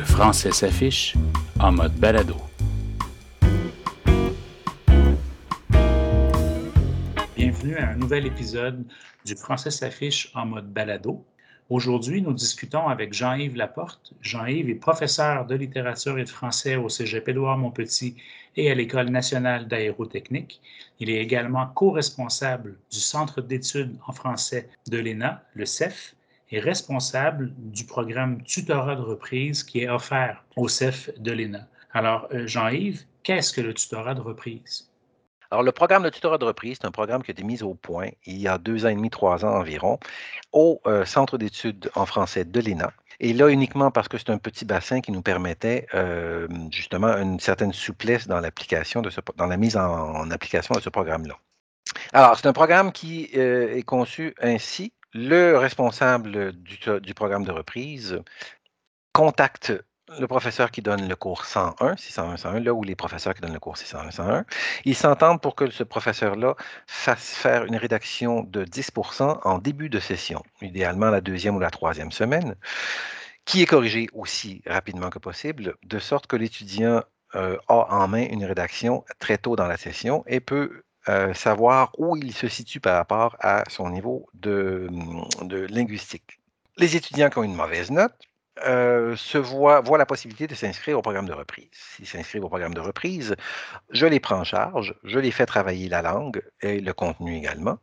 Le 0.00 0.06
français 0.06 0.50
s'affiche 0.50 1.14
en 1.58 1.72
mode 1.72 1.92
balado. 1.96 2.34
Bienvenue 7.36 7.76
à 7.76 7.90
un 7.90 7.96
nouvel 7.96 8.24
épisode 8.24 8.82
du 9.26 9.36
français 9.36 9.70
s'affiche 9.70 10.32
en 10.34 10.46
mode 10.46 10.72
balado. 10.72 11.22
Aujourd'hui, 11.68 12.22
nous 12.22 12.32
discutons 12.32 12.88
avec 12.88 13.12
Jean-Yves 13.12 13.56
Laporte. 13.56 14.14
Jean-Yves 14.22 14.70
est 14.70 14.74
professeur 14.76 15.44
de 15.44 15.54
littérature 15.54 16.18
et 16.18 16.24
de 16.24 16.30
français 16.30 16.76
au 16.76 16.88
Cégep 16.88 17.28
Édouard-Montpetit 17.28 18.16
et 18.56 18.70
à 18.70 18.74
l'École 18.74 19.10
nationale 19.10 19.68
d'aérotechnique. 19.68 20.62
Il 20.98 21.10
est 21.10 21.20
également 21.20 21.66
co-responsable 21.66 22.78
du 22.90 23.00
Centre 23.00 23.42
d'études 23.42 23.98
en 24.06 24.12
français 24.12 24.70
de 24.88 24.98
l'ENA, 24.98 25.44
le 25.52 25.66
CEF, 25.66 26.14
et 26.52 26.60
responsable 26.60 27.52
du 27.56 27.84
programme 27.84 28.42
tutorat 28.42 28.96
de 28.96 29.02
reprise 29.02 29.62
qui 29.62 29.80
est 29.80 29.88
offert 29.88 30.44
au 30.56 30.68
CEF 30.68 31.10
de 31.18 31.32
l'ENA. 31.32 31.66
Alors, 31.92 32.28
euh, 32.32 32.46
Jean-Yves, 32.46 33.04
qu'est-ce 33.22 33.52
que 33.52 33.60
le 33.60 33.74
tutorat 33.74 34.14
de 34.14 34.20
reprise? 34.20 34.88
Alors, 35.50 35.64
le 35.64 35.72
programme 35.72 36.04
de 36.04 36.10
tutorat 36.10 36.38
de 36.38 36.44
reprise, 36.44 36.78
c'est 36.80 36.86
un 36.86 36.92
programme 36.92 37.22
qui 37.22 37.30
a 37.30 37.32
été 37.32 37.42
mis 37.42 37.62
au 37.62 37.74
point 37.74 38.08
il 38.24 38.38
y 38.38 38.46
a 38.46 38.58
deux 38.58 38.86
ans 38.86 38.88
et 38.88 38.94
demi, 38.94 39.10
trois 39.10 39.44
ans 39.44 39.54
environ, 39.54 39.98
au 40.52 40.80
euh, 40.86 41.04
Centre 41.04 41.38
d'études 41.38 41.90
en 41.94 42.06
français 42.06 42.44
de 42.44 42.60
l'ENA. 42.60 42.92
Et 43.18 43.32
là, 43.32 43.48
uniquement 43.48 43.90
parce 43.90 44.08
que 44.08 44.16
c'est 44.16 44.30
un 44.30 44.38
petit 44.38 44.64
bassin 44.64 45.00
qui 45.00 45.12
nous 45.12 45.22
permettait 45.22 45.86
euh, 45.94 46.48
justement 46.70 47.08
une 47.18 47.38
certaine 47.38 47.72
souplesse 47.72 48.26
dans 48.26 48.40
la 48.40 49.56
mise 49.56 49.76
en, 49.76 50.30
application 50.30 50.72
de 50.72 50.80
ce 50.80 50.88
programme-là. 50.88 51.36
Alors, 52.12 52.38
c'est 52.38 52.46
un 52.46 52.52
programme 52.52 52.92
qui 52.92 53.24
est 53.32 53.84
conçu 53.84 54.34
ainsi. 54.40 54.92
Le 55.12 55.58
responsable 55.58 56.52
du, 56.52 57.14
programme 57.14 57.44
de 57.44 57.50
reprise 57.50 58.22
contacte 59.12 59.72
le 60.18 60.26
professeur 60.26 60.70
qui 60.70 60.82
donne 60.82 61.08
le 61.08 61.16
cours 61.16 61.44
101, 61.44 61.96
601, 61.96 62.36
101, 62.36 62.60
là 62.60 62.74
où 62.74 62.82
les 62.82 62.96
professeurs 62.96 63.34
qui 63.34 63.40
donnent 63.40 63.52
le 63.52 63.60
cours 63.60 63.76
601, 63.76 64.10
101, 64.10 64.44
ils 64.84 64.96
s'entendent 64.96 65.40
pour 65.40 65.54
que 65.54 65.70
ce 65.70 65.84
professeur-là 65.84 66.54
fasse 66.86 67.34
faire 67.34 67.64
une 67.64 67.76
rédaction 67.76 68.42
de 68.42 68.64
10% 68.64 69.40
en 69.44 69.58
début 69.58 69.88
de 69.88 70.00
session, 70.00 70.42
idéalement 70.62 71.10
la 71.10 71.20
deuxième 71.20 71.56
ou 71.56 71.60
la 71.60 71.70
troisième 71.70 72.12
semaine, 72.12 72.56
qui 73.44 73.62
est 73.62 73.66
corrigée 73.66 74.08
aussi 74.12 74.62
rapidement 74.66 75.10
que 75.10 75.18
possible, 75.18 75.74
de 75.84 75.98
sorte 75.98 76.26
que 76.26 76.36
l'étudiant 76.36 77.02
euh, 77.34 77.56
a 77.68 77.94
en 77.94 78.08
main 78.08 78.26
une 78.28 78.44
rédaction 78.44 79.04
très 79.18 79.38
tôt 79.38 79.54
dans 79.54 79.66
la 79.66 79.76
session 79.76 80.24
et 80.26 80.40
peut 80.40 80.82
euh, 81.08 81.32
savoir 81.34 81.92
où 81.98 82.16
il 82.16 82.32
se 82.32 82.48
situe 82.48 82.80
par 82.80 82.96
rapport 82.96 83.36
à 83.40 83.64
son 83.68 83.90
niveau 83.90 84.28
de, 84.34 84.88
de 85.42 85.66
linguistique. 85.66 86.40
Les 86.76 86.96
étudiants 86.96 87.30
qui 87.30 87.38
ont 87.38 87.42
une 87.42 87.54
mauvaise 87.54 87.90
note 87.90 88.14
euh, 88.66 89.16
se 89.16 89.38
voient, 89.38 89.82
la 89.96 90.06
possibilité 90.06 90.46
de 90.46 90.54
s'inscrire 90.54 90.98
au 90.98 91.02
programme 91.02 91.26
de 91.26 91.32
reprise. 91.32 91.70
S'ils 91.72 92.06
s'inscrivent 92.06 92.44
au 92.44 92.48
programme 92.48 92.74
de 92.74 92.80
reprise, 92.80 93.34
je 93.90 94.06
les 94.06 94.20
prends 94.20 94.40
en 94.40 94.44
charge, 94.44 94.94
je 95.02 95.18
les 95.18 95.30
fais 95.30 95.46
travailler 95.46 95.88
la 95.88 96.02
langue 96.02 96.42
et 96.60 96.80
le 96.80 96.92
contenu 96.92 97.36
également. 97.36 97.78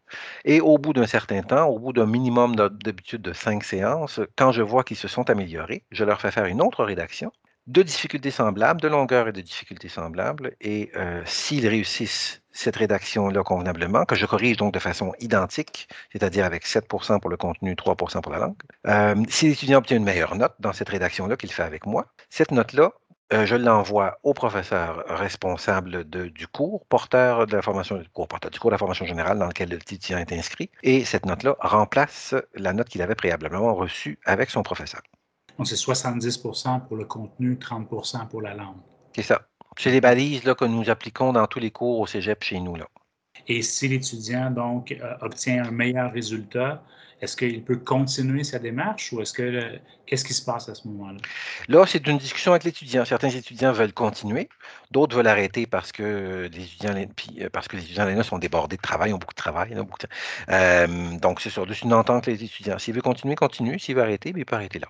Et 0.45 0.61
au 0.61 0.77
bout 0.77 0.93
d'un 0.93 1.07
certain 1.07 1.41
temps, 1.41 1.67
au 1.67 1.79
bout 1.79 1.93
d'un 1.93 2.05
minimum 2.05 2.55
d'habitude 2.55 3.21
de 3.23 3.33
cinq 3.33 3.63
séances, 3.63 4.19
quand 4.35 4.51
je 4.51 4.61
vois 4.61 4.83
qu'ils 4.83 4.97
se 4.97 5.07
sont 5.07 5.29
améliorés, 5.29 5.83
je 5.89 6.03
leur 6.03 6.21
fais 6.21 6.31
faire 6.31 6.45
une 6.45 6.61
autre 6.61 6.83
rédaction 6.83 7.31
de 7.67 7.83
difficultés 7.83 8.31
semblables, 8.31 8.81
de 8.81 8.87
longueur 8.87 9.27
et 9.27 9.33
de 9.33 9.41
difficultés 9.41 9.89
semblables. 9.89 10.55
Et 10.61 10.89
euh, 10.95 11.21
s'ils 11.25 11.67
réussissent 11.67 12.41
cette 12.51 12.77
rédaction-là 12.77 13.43
convenablement, 13.43 14.05
que 14.05 14.15
je 14.15 14.25
corrige 14.25 14.57
donc 14.57 14.73
de 14.73 14.79
façon 14.79 15.13
identique, 15.19 15.87
c'est-à-dire 16.11 16.45
avec 16.45 16.65
7% 16.65 17.19
pour 17.19 17.29
le 17.29 17.37
contenu, 17.37 17.73
3% 17.73 18.21
pour 18.21 18.31
la 18.31 18.39
langue, 18.39 18.55
euh, 18.87 19.15
si 19.29 19.49
l'étudiant 19.49 19.79
obtient 19.79 19.97
une 19.97 20.05
meilleure 20.05 20.35
note 20.35 20.55
dans 20.59 20.73
cette 20.73 20.89
rédaction-là 20.89 21.35
qu'il 21.37 21.51
fait 21.51 21.63
avec 21.63 21.85
moi, 21.85 22.07
cette 22.29 22.51
note-là, 22.51 22.93
euh, 23.33 23.45
je 23.45 23.55
l'envoie 23.55 24.19
au 24.23 24.33
professeur 24.33 25.03
responsable 25.07 26.05
du 26.05 26.47
cours, 26.47 26.85
porteur 26.87 27.45
de 27.45 27.57
la 27.57 27.61
du 28.01 28.09
cours, 28.09 28.27
porteur 28.27 28.49
du 28.49 28.57
cours 28.57 28.69
de 28.69 28.75
la 28.75 28.77
formation 28.77 29.05
générale 29.05 29.37
dans 29.37 29.47
lequel 29.47 29.69
l'étudiant 29.69 30.17
est 30.17 30.31
inscrit, 30.31 30.71
et 30.81 31.03
cette 31.03 31.25
note-là 31.25 31.57
remplace 31.59 32.33
la 32.55 32.71
note 32.71 32.87
qu'il 32.87 33.01
avait 33.01 33.15
préalablement 33.15 33.75
reçue 33.75 34.17
avec 34.25 34.49
son 34.49 34.63
professeur. 34.63 35.01
Donc, 35.57 35.67
c'est 35.67 35.75
70% 35.75 36.87
pour 36.87 36.97
le 36.97 37.05
contenu, 37.05 37.55
30% 37.55 38.27
pour 38.27 38.41
la 38.41 38.53
langue. 38.53 38.77
C'est 39.15 39.23
ça. 39.23 39.41
C'est 39.77 39.91
les 39.91 40.01
balises 40.01 40.43
là, 40.43 40.55
que 40.55 40.65
nous 40.65 40.89
appliquons 40.89 41.33
dans 41.33 41.47
tous 41.47 41.59
les 41.59 41.71
cours 41.71 41.99
au 41.99 42.07
cégep 42.07 42.43
chez 42.43 42.59
nous. 42.59 42.75
Là. 42.75 42.87
Et 43.47 43.61
si 43.61 43.87
l'étudiant 43.87 44.51
donc 44.51 44.91
euh, 44.91 45.13
obtient 45.21 45.63
un 45.65 45.71
meilleur 45.71 46.11
résultat, 46.11 46.83
est-ce 47.21 47.35
qu'il 47.35 47.63
peut 47.63 47.77
continuer 47.77 48.43
sa 48.43 48.59
démarche 48.59 49.11
ou 49.11 49.21
est-ce 49.21 49.33
que 49.33 49.79
qu'est-ce 50.05 50.23
qui 50.23 50.33
se 50.33 50.43
passe 50.43 50.69
à 50.69 50.75
ce 50.75 50.87
moment-là? 50.87 51.17
Là, 51.67 51.85
c'est 51.87 52.05
une 52.05 52.17
discussion 52.19 52.51
avec 52.51 52.63
l'étudiant. 52.63 53.05
Certains 53.05 53.29
étudiants 53.29 53.71
veulent 53.71 53.93
continuer, 53.93 54.49
d'autres 54.91 55.15
veulent 55.15 55.27
arrêter 55.27 55.65
parce 55.65 55.91
que 55.91 56.47
les 56.51 56.63
étudiants, 56.63 56.93
puis, 57.15 57.43
euh, 57.43 57.49
parce 57.51 57.67
que 57.67 57.75
les 57.75 57.83
étudiants 57.83 58.23
sont 58.23 58.37
débordés 58.37 58.77
de 58.77 58.81
travail, 58.81 59.13
ont 59.13 59.17
beaucoup 59.17 59.33
de 59.33 59.41
travail. 59.41 59.73
Beaucoup 59.75 59.97
euh, 60.49 61.17
donc, 61.17 61.41
c'est 61.41 61.49
sur 61.49 61.65
une 61.83 61.93
entente 61.93 62.27
les 62.27 62.43
étudiants. 62.43 62.77
S'il 62.77 62.93
veut 62.93 63.01
continuer, 63.01 63.35
continue. 63.35 63.79
S'il 63.79 63.95
veut 63.95 64.03
arrêter, 64.03 64.31
bien, 64.31 64.41
il 64.41 64.45
peut 64.45 64.55
arrêter 64.55 64.79
là. 64.79 64.87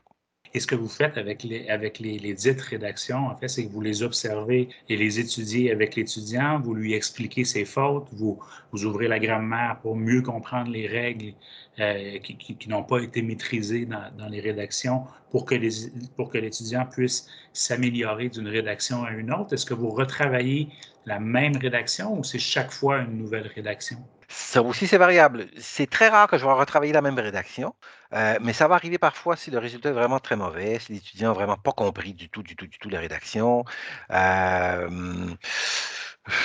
Et 0.53 0.59
ce 0.59 0.68
que 0.68 0.75
vous 0.75 0.88
faites 0.90 1.18
avec 1.18 1.44
les, 1.44 1.68
avec 1.69 2.00
les, 2.00 2.34
dites 2.34 2.62
rédactions, 2.62 3.28
en 3.28 3.35
fait, 3.35 3.47
c'est 3.47 3.66
que 3.66 3.72
vous 3.72 3.81
les 3.81 4.03
observez 4.03 4.69
et 4.90 4.97
les 4.97 5.19
étudiez 5.19 5.72
avec 5.72 5.96
l'étudiant, 5.96 6.59
vous 6.59 6.74
lui 6.74 6.94
expliquez 6.94 7.44
ses 7.44 7.66
fautes, 7.66 8.08
vous, 8.13 8.40
vous 8.72 8.86
ouvrez 8.86 9.07
la 9.07 9.19
grammaire 9.19 9.80
pour 9.81 9.96
mieux 9.96 10.22
comprendre 10.22 10.72
les 10.72 10.88
règles 10.88 11.34
euh, 11.80 12.18
qui, 12.20 12.70
n'ont 12.70 12.84
pas 12.84 13.00
été 13.00 13.22
maîtrisées 13.22 13.86
dans, 13.86 14.28
les 14.30 14.40
rédactions 14.40 15.04
pour 15.30 15.46
que, 15.46 15.54
l'étudiant 15.54 16.86
puisse 16.86 17.28
s'améliorer 17.54 18.30
d'une 18.30 18.48
rédaction 18.48 19.04
à 19.04 19.12
une 19.12 19.32
autre? 19.32 19.54
Est-ce 19.54 19.66
que 19.66 19.76
vous 19.76 19.90
retravaillez 19.90 20.70
la 21.06 21.20
même 21.20 21.56
rédaction 21.56 22.18
ou 22.18 22.24
c'est 22.24 22.40
chaque 22.40 22.72
fois 22.72 23.00
une 23.02 23.18
nouvelle 23.18 23.48
rédaction? 23.54 23.98
Ça 24.28 24.62
aussi, 24.64 24.88
c'est 24.88 24.98
variable. 24.98 25.46
C'est 25.58 25.90
très 25.90 26.10
rare 26.10 26.28
que 26.28 26.38
je 26.38 26.46
vais 26.46 26.52
retravailler 26.52 26.94
la 26.94 27.02
même 27.02 27.18
rédaction, 27.18 27.76
euh, 28.14 28.38
mais 28.42 28.54
ça 28.54 28.68
va 28.68 28.76
arriver 28.76 28.98
parfois 28.98 29.36
si 29.36 29.52
le 29.52 29.60
résultat 29.60 29.90
est 29.90 29.94
vraiment 29.94 30.20
très 30.20 30.36
mauvais, 30.36 30.80
si 30.80 30.94
l'étudiant 30.94 31.30
n'a 31.30 31.34
vraiment 31.36 31.58
pas 31.58 31.74
compris 31.74 32.14
du 32.14 32.30
tout, 32.30 32.42
du 32.44 32.56
tout, 32.56 32.68
du 32.68 32.80
tout 32.80 32.90
la 32.90 33.00
rédaction. 33.00 33.64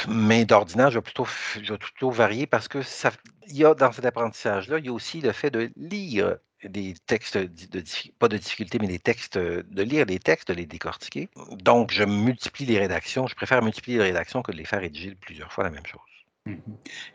Mais 0.08 0.44
d'ordinaire, 0.44 0.90
je 0.90 0.98
vais 0.98 1.02
plutôt, 1.02 1.26
je 1.60 1.72
vais 1.72 1.78
plutôt 1.78 2.10
varier 2.10 2.46
parce 2.46 2.68
que 2.68 2.82
ça, 2.82 3.10
il 3.48 3.56
y 3.56 3.64
a 3.64 3.74
dans 3.74 3.92
cet 3.92 4.04
apprentissage-là, 4.04 4.78
il 4.78 4.86
y 4.86 4.88
a 4.88 4.92
aussi 4.92 5.20
le 5.20 5.32
fait 5.32 5.50
de 5.50 5.70
lire 5.76 6.36
des 6.64 6.94
textes, 7.06 7.36
de, 7.36 7.82
pas 8.18 8.28
de 8.28 8.36
difficulté, 8.36 8.78
mais 8.80 8.86
des 8.86 8.98
textes, 8.98 9.38
de 9.38 9.82
lire 9.82 10.06
des 10.06 10.18
textes, 10.18 10.48
de 10.48 10.54
les 10.54 10.66
décortiquer. 10.66 11.28
Donc, 11.50 11.92
je 11.92 12.04
multiplie 12.04 12.66
les 12.66 12.78
rédactions. 12.78 13.26
Je 13.26 13.34
préfère 13.34 13.62
multiplier 13.62 13.98
les 13.98 14.04
rédactions 14.04 14.42
que 14.42 14.52
de 14.52 14.56
les 14.56 14.64
faire 14.64 14.80
rédiger 14.80 15.14
plusieurs 15.16 15.52
fois 15.52 15.64
la 15.64 15.70
même 15.70 15.86
chose. 15.86 16.00
Mhm. 16.46 16.60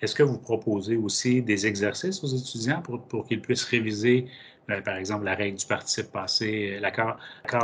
Est-ce 0.01 0.15
que 0.15 0.23
vous 0.23 0.37
proposez 0.37 0.95
aussi 0.95 1.41
des 1.41 1.65
exercices 1.65 2.23
aux 2.23 2.27
étudiants 2.27 2.81
pour 2.81 3.25
qu'ils 3.25 3.41
puissent 3.41 3.65
réviser, 3.65 4.27
euh, 4.69 4.81
par 4.81 4.95
exemple, 4.97 5.25
la 5.25 5.35
règle 5.35 5.57
du 5.57 5.65
participe 5.65 6.11
passé, 6.11 6.79
l'accord 6.79 7.17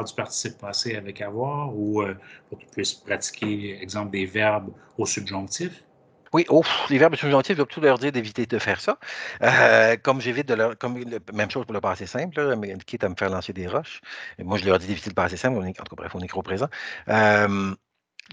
du 0.03 0.13
participe 0.15 0.57
passé 0.57 0.95
avec 0.95 1.21
avoir, 1.21 1.75
ou 1.75 2.01
euh, 2.01 2.15
pour 2.49 2.59
qu'ils 2.59 2.69
puissent 2.69 2.93
pratiquer, 2.93 3.81
exemple, 3.81 4.11
des 4.11 4.25
verbes 4.25 4.71
au 4.97 5.05
subjonctif? 5.05 5.83
Oui, 6.33 6.45
oh, 6.49 6.63
les 6.89 6.97
verbes 6.97 7.15
subjonctifs, 7.15 7.55
je 7.55 7.61
vais 7.61 7.65
plutôt 7.65 7.81
leur 7.81 7.99
dire 7.99 8.11
d'éviter 8.11 8.47
de 8.47 8.57
faire 8.57 8.81
ça. 8.81 8.97
Euh, 9.43 9.97
comme 10.01 10.19
j'évite 10.19 10.47
de 10.47 10.55
leur. 10.55 10.77
Comme, 10.77 11.03
même 11.31 11.51
chose 11.51 11.65
pour 11.65 11.73
le 11.73 11.81
passé 11.81 12.07
simple, 12.07 12.41
là, 12.41 12.55
quitte 12.87 13.03
à 13.03 13.09
me 13.09 13.15
faire 13.15 13.29
lancer 13.29 13.53
des 13.53 13.67
roches. 13.67 14.01
moi, 14.39 14.57
je 14.57 14.65
leur 14.65 14.79
dis 14.79 14.87
d'éviter 14.87 15.11
le 15.11 15.15
passé 15.15 15.37
simple, 15.37 15.57
en 15.59 15.63
tout 15.63 15.73
cas, 15.73 15.95
bref, 15.95 16.15
on 16.15 16.21
est 16.21 16.27
gros 16.27 16.41
présent. 16.41 16.69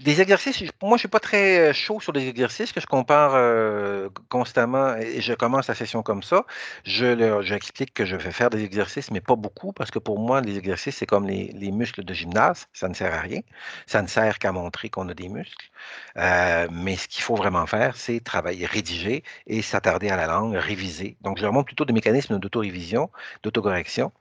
Des 0.03 0.19
exercices, 0.19 0.61
moi, 0.81 0.91
je 0.91 0.93
ne 0.93 0.97
suis 0.99 1.07
pas 1.09 1.19
très 1.19 1.69
euh, 1.69 1.73
chaud 1.73 1.99
sur 1.99 2.11
des 2.11 2.27
exercices 2.27 2.71
que 2.71 2.81
je 2.81 2.87
compare 2.87 3.33
euh, 3.35 4.09
constamment 4.29 4.95
et 4.97 5.21
je 5.21 5.33
commence 5.33 5.67
la 5.67 5.75
session 5.75 6.01
comme 6.01 6.23
ça. 6.23 6.45
Je 6.83 7.05
leur 7.05 7.43
j'explique 7.43 7.93
que 7.93 8.03
je 8.03 8.15
vais 8.15 8.31
faire 8.31 8.49
des 8.49 8.63
exercices, 8.63 9.11
mais 9.11 9.21
pas 9.21 9.35
beaucoup, 9.35 9.73
parce 9.73 9.91
que 9.91 9.99
pour 9.99 10.17
moi, 10.19 10.41
les 10.41 10.57
exercices, 10.57 10.97
c'est 10.97 11.05
comme 11.05 11.27
les, 11.27 11.71
muscles 11.71 12.03
de 12.03 12.13
gymnase. 12.15 12.67
Ça 12.73 12.87
ne 12.89 12.95
sert 12.95 13.13
à 13.13 13.19
rien. 13.19 13.41
Ça 13.85 14.01
ne 14.01 14.07
sert 14.07 14.39
qu'à 14.39 14.51
montrer 14.51 14.89
qu'on 14.89 15.07
a 15.07 15.13
des 15.13 15.29
muscles. 15.29 15.69
Euh, 16.17 16.67
mais 16.71 16.95
ce 16.95 17.07
qu'il 17.07 17.21
faut 17.23 17.35
vraiment 17.35 17.67
faire, 17.67 17.95
c'est 17.95 18.21
travailler, 18.23 18.65
rédiger 18.65 19.23
et 19.45 19.61
s'attarder 19.61 20.09
à 20.09 20.15
la 20.15 20.25
langue, 20.25 20.55
réviser. 20.55 21.15
Donc, 21.21 21.37
je 21.37 21.43
leur 21.43 21.53
montre 21.53 21.67
plutôt 21.67 21.85
des 21.85 21.93
mécanismes 21.93 22.39
d'auto-révision, 22.39 23.11
d'autocorrection 23.43 24.11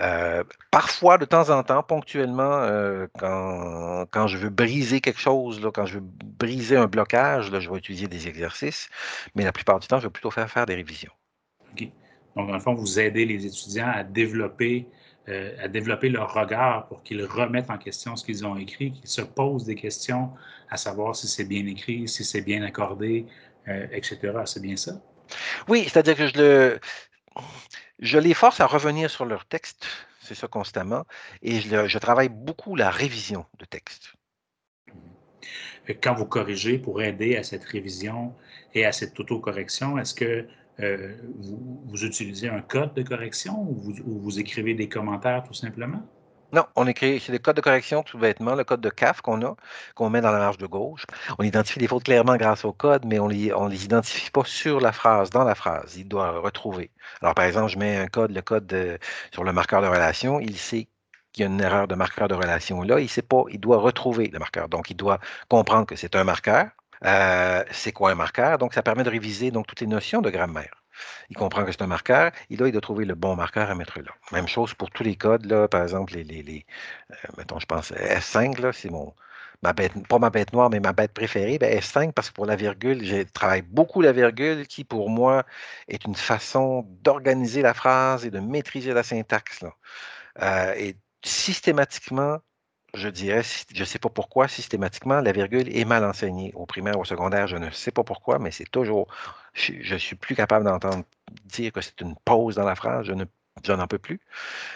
euh, 0.00 0.44
parfois, 0.70 1.18
de 1.18 1.24
temps 1.24 1.50
en 1.50 1.62
temps, 1.62 1.82
ponctuellement, 1.82 2.62
euh, 2.62 3.06
quand, 3.18 4.26
je 4.26 4.36
veux 4.36 4.50
briser 4.50 5.00
quelque 5.00 5.20
chose, 5.20 5.60
là, 5.60 5.70
quand 5.72 5.86
je 5.86 5.94
veux 5.94 6.04
briser 6.04 6.76
un 6.76 6.86
blocage, 6.86 7.50
là, 7.50 7.58
je 7.58 7.68
vais 7.68 7.76
utiliser 7.76 8.06
des 8.06 8.28
exercices, 8.28 8.88
mais 9.34 9.44
la 9.44 9.52
plupart 9.52 9.80
du 9.80 9.88
temps, 9.88 9.98
je 9.98 10.06
vais 10.06 10.12
plutôt 10.12 10.30
faire 10.30 10.48
faire 10.50 10.66
des 10.66 10.76
révisions. 10.76 11.12
OK. 11.72 11.88
Donc, 12.36 12.48
dans 12.48 12.54
le 12.54 12.60
fond, 12.60 12.74
vous 12.74 13.00
aidez 13.00 13.24
les 13.24 13.46
étudiants 13.46 13.90
à 13.92 14.04
développer, 14.04 14.86
euh, 15.28 15.56
à 15.60 15.66
développer 15.66 16.08
leur 16.08 16.32
regard 16.32 16.86
pour 16.86 17.02
qu'ils 17.02 17.24
remettent 17.24 17.70
en 17.70 17.78
question 17.78 18.14
ce 18.14 18.24
qu'ils 18.24 18.46
ont 18.46 18.56
écrit, 18.56 18.92
qu'ils 18.92 19.10
se 19.10 19.22
posent 19.22 19.64
des 19.64 19.74
questions 19.74 20.30
à 20.70 20.76
savoir 20.76 21.16
si 21.16 21.26
c'est 21.26 21.44
bien 21.44 21.66
écrit, 21.66 22.06
si 22.06 22.24
c'est 22.24 22.42
bien 22.42 22.62
accordé, 22.62 23.26
etc. 23.92 24.18
C'est 24.46 24.62
bien 24.62 24.76
ça? 24.76 24.92
Oui, 25.66 25.84
c'est-à-dire 25.84 26.16
que 26.16 26.26
je 26.26 26.38
le 26.38 26.80
Je 27.98 28.18
les 28.18 28.34
force 28.34 28.60
à 28.60 28.66
revenir 28.66 29.10
sur 29.10 29.24
leur 29.24 29.44
texte, 29.44 29.86
c'est 30.22 30.34
ça 30.34 30.48
constamment, 30.48 31.04
et 31.42 31.60
je, 31.60 31.98
travaille 31.98 32.28
beaucoup 32.28 32.76
la 32.76 32.90
révision 32.90 33.46
de 33.58 33.64
texte. 33.64 34.14
Quand 36.02 36.14
vous 36.14 36.26
corrigez 36.26 36.78
pour 36.78 37.02
aider 37.02 37.36
à 37.36 37.42
cette 37.42 37.64
révision 37.64 38.34
et 38.74 38.84
à 38.84 38.92
cette 38.92 39.18
autocorrection, 39.18 39.98
est-ce 39.98 40.14
que 40.14 40.46
euh, 40.80 41.16
vous, 41.86 42.04
utilisez 42.04 42.48
un 42.48 42.60
code 42.60 42.94
de 42.94 43.02
correction 43.02 43.62
ou 43.62 44.20
vous, 44.20 44.38
écrivez 44.38 44.74
des 44.74 44.88
commentaires 44.88 45.42
tout 45.44 45.54
simplement? 45.54 46.06
Non, 46.52 46.64
on 46.76 46.86
écrit, 46.86 47.20
c'est 47.20 47.32
le 47.32 47.38
code 47.38 47.56
de 47.56 47.60
correction 47.60 48.02
tout 48.02 48.16
bêtement, 48.18 48.54
le 48.54 48.64
code 48.64 48.80
de 48.80 48.88
CAF 48.88 49.20
qu'on 49.20 49.42
a, 49.44 49.54
qu'on 49.94 50.08
met 50.08 50.22
dans 50.22 50.30
la 50.32 50.38
marge 50.38 50.56
de 50.56 50.66
gauche. 50.66 51.04
On 51.38 51.42
identifie 51.44 51.78
les 51.78 51.86
fautes 51.88 52.04
clairement 52.04 52.36
grâce 52.36 52.64
au 52.64 52.72
code, 52.72 53.04
mais 53.04 53.18
on 53.18 53.28
ne 53.28 53.34
les, 53.34 53.52
les 53.70 53.84
identifie 53.84 54.30
pas 54.30 54.44
sur 54.44 54.80
la 54.80 54.92
phrase, 54.92 55.28
dans 55.28 55.44
la 55.44 55.54
phrase. 55.54 55.96
Il 55.96 56.08
doit 56.08 56.38
retrouver. 56.40 56.90
Alors, 57.20 57.34
par 57.34 57.44
exemple, 57.44 57.70
je 57.70 57.78
mets 57.78 57.96
un 57.98 58.06
code, 58.06 58.30
le 58.30 58.40
code 58.40 58.98
sur 59.30 59.44
le 59.44 59.52
marqueur 59.52 59.82
de 59.82 59.88
relation, 59.88 60.40
il 60.40 60.56
sait 60.56 60.88
qu'il 61.32 61.42
y 61.44 61.46
a 61.46 61.50
une 61.50 61.60
erreur 61.60 61.86
de 61.86 61.94
marqueur 61.94 62.28
de 62.28 62.34
relation 62.34 62.82
là, 62.82 62.98
il 63.00 63.08
sait 63.10 63.22
pas, 63.22 63.44
il 63.50 63.60
doit 63.60 63.78
retrouver 63.78 64.28
le 64.28 64.38
marqueur. 64.38 64.68
Donc, 64.70 64.90
il 64.90 64.96
doit 64.96 65.18
comprendre 65.48 65.86
que 65.86 65.96
c'est 65.96 66.16
un 66.16 66.24
marqueur, 66.24 66.70
euh, 67.04 67.62
c'est 67.70 67.92
quoi 67.92 68.10
un 68.12 68.14
marqueur? 68.14 68.58
Donc, 68.58 68.72
ça 68.74 68.82
permet 68.82 69.04
de 69.04 69.10
réviser 69.10 69.50
donc, 69.50 69.66
toutes 69.66 69.80
les 69.80 69.86
notions 69.86 70.22
de 70.22 70.30
grammaire. 70.30 70.82
Il 71.30 71.36
comprend 71.36 71.64
que 71.64 71.72
c'est 71.72 71.82
un 71.82 71.86
marqueur. 71.86 72.32
Et 72.50 72.56
là, 72.56 72.66
il 72.66 72.72
doit 72.72 72.80
trouver 72.80 73.04
le 73.04 73.14
bon 73.14 73.36
marqueur 73.36 73.70
à 73.70 73.74
mettre 73.74 74.00
là. 74.00 74.10
Même 74.32 74.48
chose 74.48 74.74
pour 74.74 74.90
tous 74.90 75.02
les 75.02 75.16
codes. 75.16 75.46
Là, 75.46 75.68
par 75.68 75.82
exemple, 75.82 76.14
les, 76.14 76.24
les, 76.24 76.66
euh, 77.10 77.14
mettons, 77.36 77.58
je 77.58 77.66
pense, 77.66 77.92
S5, 77.92 78.72
c'est 78.72 78.90
mon, 78.90 79.14
ma 79.62 79.72
bête, 79.72 79.92
pas 80.08 80.18
ma 80.18 80.30
bête 80.30 80.52
noire, 80.52 80.70
mais 80.70 80.80
ma 80.80 80.92
bête 80.92 81.12
préférée, 81.12 81.58
ben 81.58 81.72
S5, 81.78 82.12
parce 82.12 82.30
que 82.30 82.34
pour 82.34 82.46
la 82.46 82.56
virgule, 82.56 83.04
je 83.04 83.22
travaille 83.22 83.62
beaucoup 83.62 84.00
la 84.00 84.12
virgule, 84.12 84.66
qui 84.66 84.84
pour 84.84 85.10
moi 85.10 85.44
est 85.88 86.04
une 86.04 86.14
façon 86.14 86.86
d'organiser 87.02 87.62
la 87.62 87.74
phrase 87.74 88.24
et 88.24 88.30
de 88.30 88.40
maîtriser 88.40 88.92
la 88.92 89.02
syntaxe. 89.02 89.62
Là. 89.62 89.74
Euh, 90.42 90.74
et 90.76 90.96
systématiquement, 91.24 92.38
je 92.98 93.08
dirais, 93.08 93.42
je 93.72 93.80
ne 93.80 93.84
sais 93.84 93.98
pas 93.98 94.08
pourquoi, 94.08 94.48
systématiquement, 94.48 95.20
la 95.20 95.32
virgule 95.32 95.74
est 95.76 95.84
mal 95.84 96.04
enseignée. 96.04 96.52
Au 96.54 96.66
primaire, 96.66 96.98
ou 96.98 97.02
au 97.02 97.04
secondaire, 97.04 97.46
je 97.46 97.56
ne 97.56 97.70
sais 97.70 97.90
pas 97.90 98.04
pourquoi, 98.04 98.38
mais 98.38 98.50
c'est 98.50 98.70
toujours. 98.70 99.08
Je, 99.54 99.94
ne 99.94 99.98
suis 99.98 100.16
plus 100.16 100.34
capable 100.34 100.64
d'entendre 100.64 101.04
dire 101.44 101.72
que 101.72 101.80
c'est 101.80 102.00
une 102.00 102.14
pause 102.24 102.56
dans 102.56 102.64
la 102.64 102.74
phrase. 102.74 103.06
Je 103.06 103.12
ne, 103.12 103.24
n'en 103.68 103.86
peux 103.86 103.98
plus. 103.98 104.20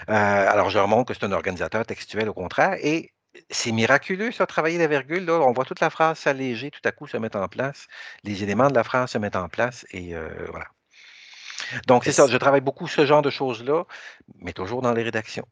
Euh, 0.08 0.12
alors, 0.12 0.70
je 0.70 0.78
remonte 0.78 1.08
que 1.08 1.14
c'est 1.14 1.24
un 1.24 1.32
organisateur 1.32 1.84
textuel, 1.86 2.28
au 2.28 2.34
contraire. 2.34 2.76
Et 2.80 3.12
c'est 3.50 3.72
miraculeux, 3.72 4.32
ça, 4.32 4.46
travailler 4.46 4.78
la 4.78 4.86
virgule. 4.86 5.24
Là. 5.24 5.40
On 5.40 5.52
voit 5.52 5.64
toute 5.64 5.80
la 5.80 5.90
phrase 5.90 6.18
s'alléger, 6.18 6.70
tout 6.70 6.80
à 6.84 6.92
coup 6.92 7.06
se 7.06 7.16
mettre 7.16 7.38
en 7.38 7.48
place. 7.48 7.88
Les 8.24 8.42
éléments 8.42 8.68
de 8.68 8.74
la 8.74 8.84
phrase 8.84 9.10
se 9.10 9.18
mettent 9.18 9.36
en 9.36 9.48
place. 9.48 9.86
Et 9.90 10.14
euh, 10.14 10.28
voilà. 10.50 10.66
Donc, 11.86 12.04
c'est 12.04 12.12
ça. 12.12 12.26
Je 12.26 12.36
travaille 12.36 12.60
beaucoup 12.60 12.88
ce 12.88 13.06
genre 13.06 13.22
de 13.22 13.30
choses-là, 13.30 13.84
mais 14.40 14.52
toujours 14.52 14.82
dans 14.82 14.92
les 14.92 15.02
rédactions. 15.02 15.46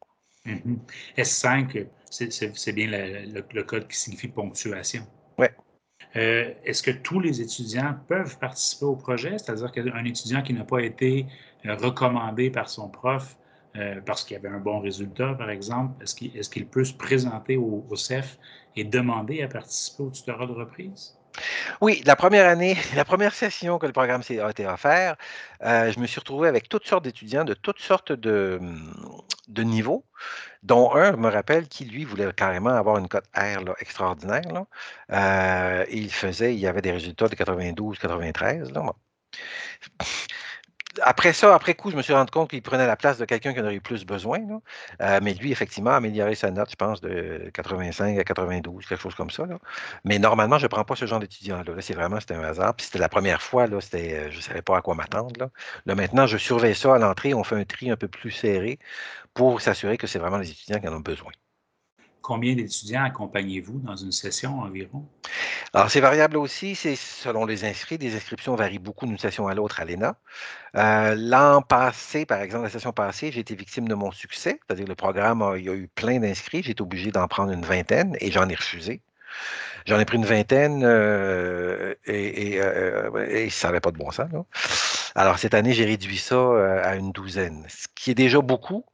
Mm-hmm. 0.45 0.77
S5, 1.17 1.87
c'est 2.09 2.73
bien 2.73 2.87
le, 2.87 3.61
code 3.63 3.87
qui 3.87 3.97
signifie 3.97 4.27
ponctuation. 4.27 5.05
Oui. 5.37 5.47
Euh, 6.15 6.53
est-ce 6.65 6.83
que 6.83 6.91
tous 6.91 7.19
les 7.19 7.41
étudiants 7.41 7.95
peuvent 8.07 8.37
participer 8.39 8.85
au 8.85 8.95
projet? 8.95 9.37
C'est-à-dire 9.37 9.71
qu'un 9.71 10.03
étudiant 10.03 10.41
qui 10.41 10.53
n'a 10.53 10.65
pas 10.65 10.81
été 10.81 11.25
euh, 11.65 11.75
recommandé 11.75 12.49
par 12.49 12.69
son 12.69 12.89
prof 12.89 13.37
euh, 13.77 14.01
parce 14.01 14.25
qu'il 14.25 14.35
avait 14.35 14.49
un 14.49 14.59
bon 14.59 14.79
résultat, 14.79 15.33
par 15.35 15.49
exemple, 15.49 16.03
est-ce 16.03 16.49
qu'il 16.49 16.67
peut 16.67 16.83
se 16.83 16.93
présenter 16.93 17.55
au, 17.55 17.85
au, 17.89 17.95
CEF 17.95 18.37
et 18.75 18.83
demander 18.83 19.41
à 19.43 19.47
participer 19.47 20.03
au 20.03 20.09
tutorat 20.09 20.47
de 20.47 20.51
reprise? 20.51 21.17
Oui, 21.81 22.01
la 22.05 22.15
première 22.15 22.47
année, 22.47 22.75
la 22.95 23.05
première 23.05 23.33
session 23.33 23.77
que 23.79 23.85
le 23.85 23.93
programme 23.93 24.21
a 24.29 24.49
été 24.49 24.67
offert, 24.67 25.15
je 25.61 25.99
me 25.99 26.07
suis 26.07 26.19
retrouvé 26.19 26.47
avec 26.47 26.69
toutes 26.69 26.87
sortes 26.87 27.03
d'étudiants 27.03 27.43
de 27.43 27.53
toutes 27.53 27.79
sortes 27.79 28.11
de, 28.11 28.59
de 29.47 29.63
niveaux, 29.63 30.05
dont 30.63 30.93
un, 30.95 31.11
je 31.11 31.17
me 31.17 31.29
rappelle, 31.29 31.67
qui 31.67 31.85
lui 31.85 32.05
voulait 32.05 32.31
carrément 32.33 32.69
avoir 32.71 32.97
une 32.97 33.07
cote 33.07 33.25
R 33.35 33.59
extraordinaire. 33.79 34.65
Euh, 35.11 35.85
il 35.91 36.11
faisait, 36.11 36.53
il 36.53 36.59
y 36.59 36.67
avait 36.67 36.81
des 36.81 36.91
résultats 36.91 37.27
de 37.27 37.35
92, 37.35 37.97
93. 37.99 38.71
Là 38.71 38.93
après 41.01 41.33
ça, 41.33 41.55
après 41.55 41.73
coup, 41.75 41.91
je 41.91 41.95
me 41.95 42.01
suis 42.01 42.13
rendu 42.13 42.31
compte 42.31 42.49
qu'il 42.49 42.61
prenait 42.61 42.87
la 42.87 42.95
place 42.95 43.17
de 43.17 43.25
quelqu'un 43.25 43.53
qui 43.53 43.59
en 43.59 43.65
aurait 43.65 43.79
plus 43.79 44.05
besoin. 44.05 44.39
Euh, 45.01 45.19
mais 45.21 45.33
lui, 45.33 45.51
effectivement, 45.51 45.91
a 45.91 45.95
amélioré 45.95 46.35
sa 46.35 46.51
note, 46.51 46.69
je 46.71 46.75
pense, 46.75 47.01
de 47.01 47.49
85 47.53 48.17
à 48.17 48.23
92, 48.23 48.85
quelque 48.85 49.01
chose 49.01 49.15
comme 49.15 49.29
ça. 49.29 49.45
Mais 50.03 50.19
normalement, 50.19 50.57
je 50.57 50.65
ne 50.65 50.67
prends 50.69 50.83
pas 50.83 50.95
ce 50.95 51.05
genre 51.05 51.19
d'étudiant-là. 51.19 51.73
c'est 51.81 51.93
vraiment, 51.93 52.19
c'était 52.19 52.35
un 52.35 52.43
hasard. 52.43 52.75
Puis 52.75 52.85
c'était 52.87 52.99
la 52.99 53.09
première 53.09 53.41
fois, 53.41 53.67
là, 53.67 53.79
c'était, 53.81 54.15
euh, 54.15 54.31
je 54.31 54.37
ne 54.37 54.41
savais 54.41 54.61
pas 54.61 54.77
à 54.77 54.81
quoi 54.81 54.95
m'attendre. 54.95 55.33
Là. 55.85 55.95
maintenant, 55.95 56.27
je 56.27 56.37
surveille 56.37 56.75
ça 56.75 56.95
à 56.95 56.99
l'entrée. 56.99 57.33
On 57.33 57.43
fait 57.43 57.55
un 57.55 57.65
tri 57.65 57.89
un 57.91 57.97
peu 57.97 58.07
plus 58.07 58.31
serré 58.31 58.79
pour 59.33 59.61
s'assurer 59.61 59.97
que 59.97 60.07
c'est 60.07 60.19
vraiment 60.19 60.37
les 60.37 60.51
étudiants 60.51 60.79
qui 60.79 60.87
en 60.87 60.93
ont 60.93 60.99
besoin. 60.99 61.31
Combien 62.21 62.55
d'étudiants 62.55 63.03
accompagnez-vous 63.03 63.79
dans 63.79 63.95
une 63.95 64.11
session 64.11 64.59
environ? 64.59 65.07
Alors, 65.73 65.89
c'est 65.89 66.01
variable 66.01 66.37
aussi, 66.37 66.75
c'est 66.75 66.95
selon 66.95 67.45
les 67.45 67.65
inscrits. 67.65 67.97
Les 67.97 68.15
inscriptions 68.15 68.55
varient 68.55 68.79
beaucoup 68.79 69.07
d'une 69.07 69.17
session 69.17 69.47
à 69.47 69.55
l'autre 69.55 69.79
à 69.79 69.85
l'ENA. 69.85 70.15
Euh, 70.75 71.15
l'an 71.17 71.61
passé, 71.61 72.25
par 72.25 72.41
exemple, 72.41 72.65
la 72.65 72.69
session 72.69 72.91
passée, 72.91 73.31
j'ai 73.31 73.39
été 73.39 73.55
victime 73.55 73.87
de 73.87 73.95
mon 73.95 74.11
succès, 74.11 74.59
c'est-à-dire 74.67 74.87
le 74.87 74.95
programme, 74.95 75.43
il 75.57 75.65
y 75.65 75.69
a 75.69 75.73
eu 75.73 75.87
plein 75.87 76.19
d'inscrits, 76.19 76.61
j'ai 76.61 76.71
été 76.71 76.81
obligé 76.81 77.11
d'en 77.11 77.27
prendre 77.27 77.51
une 77.51 77.65
vingtaine 77.65 78.15
et 78.19 78.31
j'en 78.31 78.47
ai 78.49 78.55
refusé. 78.55 79.01
J'en 79.87 79.99
ai 79.99 80.05
pris 80.05 80.17
une 80.17 80.25
vingtaine 80.25 80.83
euh, 80.83 81.95
et, 82.05 82.61
euh, 82.61 83.49
ça 83.49 83.69
n'avait 83.69 83.79
pas 83.79 83.91
de 83.91 83.97
bon 83.97 84.11
sens. 84.11 84.29
Alors, 85.15 85.39
cette 85.39 85.55
année, 85.55 85.73
j'ai 85.73 85.85
réduit 85.85 86.17
ça 86.17 86.81
à 86.83 86.95
une 86.95 87.11
douzaine, 87.11 87.65
ce 87.67 87.87
qui 87.95 88.11
est 88.11 88.15
déjà 88.15 88.41
beaucoup, 88.41 88.85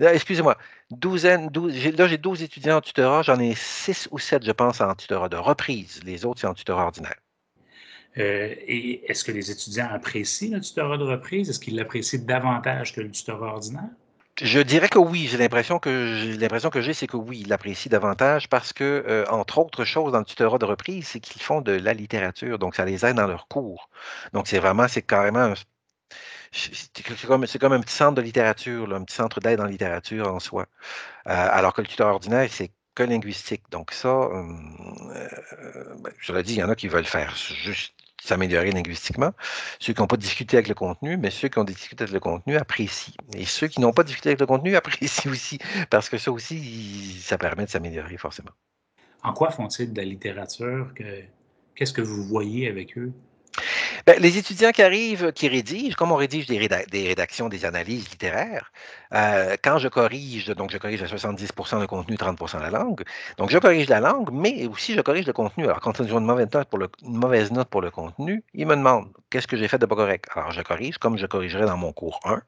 Excusez-moi, 0.00 0.56
douzaine, 0.90 1.50
là 1.96 2.06
j'ai 2.08 2.18
12 2.18 2.42
étudiants 2.42 2.78
en 2.78 2.80
tutorat, 2.80 3.22
j'en 3.22 3.38
ai 3.38 3.54
6 3.54 4.08
ou 4.10 4.18
7, 4.18 4.44
je 4.44 4.52
pense, 4.52 4.80
en 4.80 4.94
tutorat 4.94 5.28
de 5.28 5.36
reprise. 5.36 6.00
Les 6.04 6.24
autres, 6.24 6.40
c'est 6.40 6.46
en 6.46 6.54
tutorat 6.54 6.84
ordinaire. 6.84 7.16
Euh, 8.18 8.54
et 8.66 9.10
est-ce 9.10 9.24
que 9.24 9.32
les 9.32 9.50
étudiants 9.50 9.88
apprécient 9.90 10.56
le 10.56 10.60
tutorat 10.60 10.98
de 10.98 11.04
reprise? 11.04 11.50
Est-ce 11.50 11.60
qu'ils 11.60 11.76
l'apprécient 11.76 12.20
davantage 12.20 12.94
que 12.94 13.00
le 13.00 13.10
tutorat 13.10 13.52
ordinaire? 13.52 13.90
Je 14.40 14.60
dirais 14.60 14.88
que 14.88 14.98
oui. 14.98 15.26
J'ai 15.28 15.36
l'impression 15.36 15.78
que 15.78 16.36
l'impression 16.38 16.70
que 16.70 16.80
j'ai, 16.80 16.94
c'est 16.94 17.06
que 17.06 17.16
oui, 17.16 17.40
ils 17.40 17.48
l'apprécient 17.48 17.90
davantage 17.90 18.48
parce 18.48 18.72
que, 18.72 19.04
euh, 19.06 19.24
entre 19.30 19.58
autres 19.58 19.84
choses, 19.84 20.12
dans 20.12 20.20
le 20.20 20.24
tutorat 20.24 20.58
de 20.58 20.64
reprise, 20.64 21.08
c'est 21.08 21.20
qu'ils 21.20 21.42
font 21.42 21.60
de 21.60 21.72
la 21.72 21.92
littérature, 21.92 22.58
donc 22.58 22.76
ça 22.76 22.84
les 22.84 23.04
aide 23.04 23.16
dans 23.16 23.26
leur 23.26 23.48
cours. 23.48 23.90
Donc 24.32 24.46
c'est 24.46 24.58
vraiment, 24.58 24.86
c'est 24.88 25.02
carrément 25.02 25.40
un 25.40 25.54
c'est 26.52 27.58
comme, 27.58 27.72
un 27.72 27.80
petit 27.80 27.94
centre 27.94 28.14
de 28.14 28.22
littérature, 28.22 28.94
un 28.94 29.04
petit 29.04 29.16
centre 29.16 29.40
d'aide 29.40 29.60
en 29.60 29.66
littérature 29.66 30.32
en 30.32 30.40
soi. 30.40 30.66
Euh, 31.26 31.30
alors 31.32 31.74
que 31.74 31.80
le 31.80 31.86
tuteur 31.86 32.08
ordinaire, 32.08 32.48
c'est 32.50 32.70
que 32.94 33.02
linguistique. 33.02 33.62
Donc 33.70 33.92
ça, 33.92 34.12
hum, 34.12 35.12
euh, 35.14 35.94
ben, 36.02 36.12
je 36.18 36.32
l'ai 36.32 36.42
dit, 36.42 36.54
il 36.54 36.58
y 36.58 36.62
en 36.62 36.68
a 36.68 36.74
qui 36.74 36.88
veulent 36.88 37.04
faire 37.04 37.34
juste 37.36 37.94
s'améliorer 38.22 38.72
linguistiquement. 38.72 39.32
Ceux 39.78 39.92
qui 39.92 40.00
n'ont 40.00 40.06
pas 40.06 40.16
discuté 40.16 40.56
avec 40.56 40.68
le 40.68 40.74
contenu, 40.74 41.16
mais 41.16 41.30
ceux 41.30 41.48
qui 41.48 41.58
ont 41.58 41.64
discuté 41.64 42.02
avec 42.02 42.12
le 42.12 42.20
contenu 42.20 42.56
apprécient. 42.56 43.14
Et 43.34 43.44
ceux 43.44 43.68
qui 43.68 43.80
n'ont 43.80 43.92
pas 43.92 44.02
discuté 44.02 44.30
avec 44.30 44.40
le 44.40 44.46
contenu 44.46 44.74
apprécient 44.76 45.30
aussi, 45.30 45.58
parce 45.90 46.08
que 46.08 46.18
ça 46.18 46.32
aussi, 46.32 47.20
ça 47.20 47.38
permet 47.38 47.64
de 47.64 47.70
s'améliorer 47.70 48.16
forcément. 48.16 48.50
En 49.22 49.32
quoi 49.32 49.50
font-ils 49.50 49.92
de 49.92 49.98
la 49.98 50.04
littérature? 50.04 50.92
Qu'est-ce 51.74 51.92
que 51.92 52.02
vous 52.02 52.24
voyez 52.24 52.68
avec 52.68 52.96
eux? 52.98 53.12
Ben, 54.08 54.18
les 54.22 54.38
étudiants 54.38 54.70
qui 54.70 54.80
arrivent, 54.80 55.32
qui 55.32 55.48
rédigent, 55.48 55.94
comme 55.94 56.12
on 56.12 56.16
rédige 56.16 56.46
des, 56.46 56.56
rédactions, 56.56 57.50
des 57.50 57.66
analyses 57.66 58.08
littéraires, 58.08 58.72
euh, 59.12 59.56
quand 59.62 59.76
je 59.76 59.88
corrige, 59.88 60.46
donc 60.46 60.70
je 60.70 60.78
corrige 60.78 61.02
à 61.02 61.06
70% 61.06 61.78
le 61.78 61.86
contenu, 61.86 62.16
30% 62.16 62.58
la 62.58 62.70
langue, 62.70 63.02
donc 63.36 63.50
je 63.50 63.58
corrige 63.58 63.86
la 63.90 64.00
langue, 64.00 64.30
mais 64.32 64.66
aussi 64.66 64.94
je 64.94 65.02
corrige 65.02 65.26
le 65.26 65.34
contenu. 65.34 65.64
Alors, 65.64 65.80
quand 65.80 65.98
ils 65.98 66.14
ont 66.14 66.20
une 66.20 66.24
mauvaise 66.24 66.48
note 66.54 66.68
pour 66.70 66.78
le, 66.78 66.88
mauvaise 67.02 67.52
note 67.52 67.68
pour 67.68 67.82
le 67.82 67.90
contenu, 67.90 68.42
ils 68.54 68.66
me 68.66 68.76
demandent 68.76 69.08
qu'est-ce 69.28 69.46
que 69.46 69.58
j'ai 69.58 69.68
fait 69.68 69.76
de 69.76 69.84
pas 69.84 69.96
correct. 69.96 70.24
Alors, 70.34 70.52
je 70.52 70.62
corrige 70.62 70.96
comme 70.96 71.18
je 71.18 71.26
corrigerais 71.26 71.66
dans 71.66 71.76
mon 71.76 71.92
cours 71.92 72.18
1, 72.24 72.40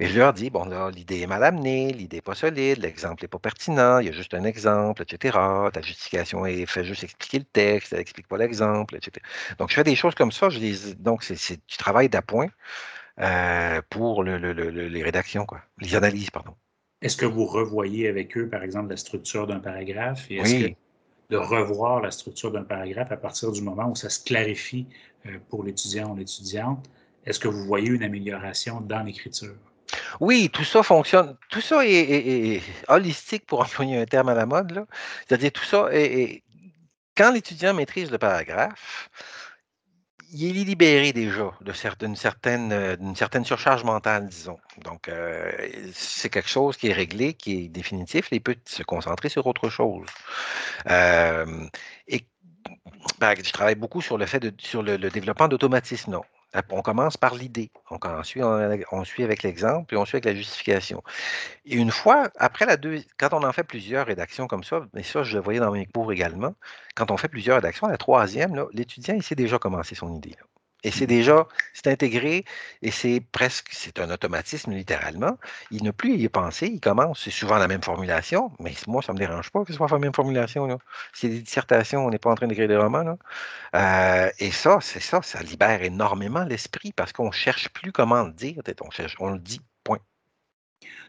et 0.00 0.06
je 0.06 0.18
leur 0.18 0.34
dis, 0.34 0.50
bon, 0.50 0.66
là, 0.66 0.90
l'idée 0.90 1.20
est 1.20 1.26
mal 1.26 1.42
amenée, 1.44 1.94
l'idée 1.94 2.18
n'est 2.18 2.20
pas 2.20 2.34
solide, 2.34 2.78
l'exemple 2.78 3.24
n'est 3.24 3.28
pas 3.28 3.38
pertinent, 3.38 4.00
il 4.00 4.06
y 4.06 4.08
a 4.10 4.12
juste 4.12 4.34
un 4.34 4.44
exemple, 4.44 5.02
etc. 5.02 5.38
Ta 5.72 5.80
justification 5.80 6.44
est 6.44 6.66
fait 6.66 6.84
juste 6.84 7.04
expliquer 7.04 7.38
le 7.38 7.44
texte, 7.44 7.94
elle 7.94 8.00
n'explique 8.00 8.28
pas 8.28 8.36
l'exemple, 8.36 8.96
etc. 8.96 9.24
Donc, 9.58 9.70
je 9.70 9.74
fais 9.74 9.84
des 9.84 9.96
choses 9.96 10.14
comme 10.14 10.32
ça, 10.32 10.50
je 10.50 10.58
les 10.58 10.89
donc, 10.98 11.22
c'est 11.22 11.56
du 11.66 11.76
travail 11.76 12.08
d'appoint 12.08 12.48
euh, 13.20 13.80
pour 13.90 14.24
les 14.24 15.02
rédactions, 15.02 15.46
quoi. 15.46 15.60
les 15.78 15.94
analyses, 15.94 16.30
pardon. 16.30 16.54
Est-ce 17.02 17.16
que 17.16 17.26
vous 17.26 17.46
revoyez 17.46 18.08
avec 18.08 18.36
eux, 18.36 18.48
par 18.48 18.62
exemple, 18.62 18.90
la 18.90 18.96
structure 18.96 19.46
d'un 19.46 19.60
paragraphe? 19.60 20.30
Et 20.30 20.38
que 20.38 20.74
de 21.30 21.36
revoir 21.36 22.00
la 22.00 22.10
structure 22.10 22.50
d'un 22.50 22.64
paragraphe 22.64 23.12
à 23.12 23.16
partir 23.16 23.52
du 23.52 23.62
moment 23.62 23.88
où 23.88 23.94
ça 23.94 24.10
se 24.10 24.22
clarifie 24.22 24.86
euh, 25.26 25.38
pour 25.48 25.62
l'étudiant 25.62 26.10
ou 26.10 26.16
l'étudiante, 26.16 26.84
est-ce 27.24 27.38
que 27.38 27.48
vous 27.48 27.64
voyez 27.64 27.88
une 27.88 28.02
amélioration 28.02 28.80
dans 28.80 29.02
l'écriture? 29.02 29.54
Oui, 30.20 30.50
tout 30.52 30.64
ça 30.64 30.82
fonctionne. 30.82 31.36
Tout 31.50 31.60
ça 31.60 31.86
est, 31.86 32.60
holistique, 32.88 33.46
pour 33.46 33.60
employer 33.62 33.98
un 33.98 34.06
terme 34.06 34.28
à 34.28 34.34
la 34.34 34.46
mode. 34.46 34.84
C'est-à-dire, 35.26 35.52
tout 35.52 35.64
ça 35.64 35.88
est, 35.92 36.42
Quand 37.16 37.32
l'étudiant 37.32 37.74
maîtrise 37.74 38.10
le 38.10 38.18
paragraphe, 38.18 39.08
il 40.32 40.58
est 40.58 40.64
libéré 40.64 41.12
déjà 41.12 41.52
d'une 41.98 42.16
certaine, 42.16 42.72
euh, 42.72 42.96
surcharge 43.44 43.84
mentale, 43.84 44.28
disons. 44.28 44.58
Donc, 44.84 45.08
euh, 45.08 45.50
c'est 45.92 46.28
quelque 46.28 46.48
chose 46.48 46.76
qui 46.76 46.88
est 46.88 46.92
réglé, 46.92 47.34
qui 47.34 47.64
est 47.64 47.68
définitif. 47.68 48.28
Il 48.30 48.40
peut 48.40 48.56
se 48.64 48.82
concentrer 48.82 49.28
sur 49.28 49.46
autre 49.46 49.68
chose. 49.68 50.06
Euh, 50.88 51.66
et 52.08 52.24
je 53.20 53.52
travaille 53.52 53.74
beaucoup 53.74 54.02
sur 54.02 54.18
le 54.18 54.26
fait 54.26 54.40
de, 54.40 54.52
sur 54.58 54.82
le, 54.82 54.98
développement 54.98 55.48
d'automatisme. 55.48 56.12
Non. 56.12 56.24
On 56.70 56.82
commence 56.82 57.16
par 57.16 57.34
l'idée. 57.34 57.70
On, 57.90 58.22
suit, 58.22 58.42
on, 58.42 59.04
suit 59.04 59.22
avec 59.22 59.42
l'exemple, 59.42 59.86
puis 59.86 59.96
on 59.96 60.04
suit 60.04 60.16
avec 60.16 60.24
la 60.24 60.34
justification. 60.34 61.02
Et 61.64 61.76
une 61.76 61.90
fois, 61.90 62.30
après 62.38 62.66
la 62.66 62.76
deux, 62.76 63.02
quand 63.18 63.32
on 63.32 63.44
en 63.44 63.52
fait 63.52 63.64
plusieurs 63.64 64.06
rédactions 64.06 64.46
comme 64.46 64.64
ça, 64.64 64.86
mais 64.92 65.02
ça, 65.02 65.22
je 65.22 65.36
le 65.36 65.42
voyais 65.42 65.60
dans 65.60 65.70
mes 65.70 65.86
cours 65.86 66.12
également, 66.12 66.54
quand 66.96 67.10
on 67.10 67.16
fait 67.16 67.28
plusieurs 67.28 67.56
rédactions, 67.56 67.86
la 67.86 67.98
troisième, 67.98 68.66
l'étudiant, 68.72 69.14
il 69.14 69.22
sait 69.22 69.36
déjà 69.36 69.58
commencer 69.58 69.94
son 69.94 70.14
idée. 70.14 70.34
Et 70.82 70.90
c'est 70.90 71.06
déjà, 71.06 71.46
c'est 71.74 71.88
intégré 71.88 72.44
et 72.82 72.90
c'est 72.90 73.20
presque, 73.32 73.68
c'est 73.72 73.98
un 74.00 74.10
automatisme 74.10 74.72
littéralement. 74.72 75.38
Il 75.70 75.84
n'a 75.84 75.92
plus 75.92 76.12
à 76.12 76.16
y 76.16 76.28
penser, 76.28 76.68
il 76.68 76.80
commence, 76.80 77.22
c'est 77.24 77.30
souvent 77.30 77.58
la 77.58 77.68
même 77.68 77.82
formulation, 77.82 78.50
mais 78.58 78.72
moi, 78.86 79.02
ça 79.02 79.12
ne 79.12 79.18
me 79.18 79.26
dérange 79.26 79.50
pas 79.50 79.64
que 79.64 79.72
ce 79.72 79.76
soit 79.76 79.88
la 79.90 79.98
même 79.98 80.14
formulation. 80.14 80.78
C'est 81.12 81.28
des 81.28 81.40
dissertations, 81.40 82.06
on 82.06 82.10
n'est 82.10 82.18
pas 82.18 82.30
en 82.30 82.34
train 82.34 82.46
d'écrire 82.46 82.68
des 82.68 82.76
romans. 82.76 83.18
Euh, 83.74 84.30
et 84.38 84.50
ça, 84.50 84.78
c'est 84.80 85.00
ça, 85.00 85.20
ça 85.22 85.42
libère 85.42 85.82
énormément 85.82 86.44
l'esprit 86.44 86.92
parce 86.92 87.12
qu'on 87.12 87.28
ne 87.28 87.32
cherche 87.32 87.68
plus 87.70 87.92
comment 87.92 88.22
le 88.22 88.32
dire, 88.32 88.62
on, 89.18 89.30
le 89.30 89.38
dit, 89.38 89.60
point. 89.84 89.98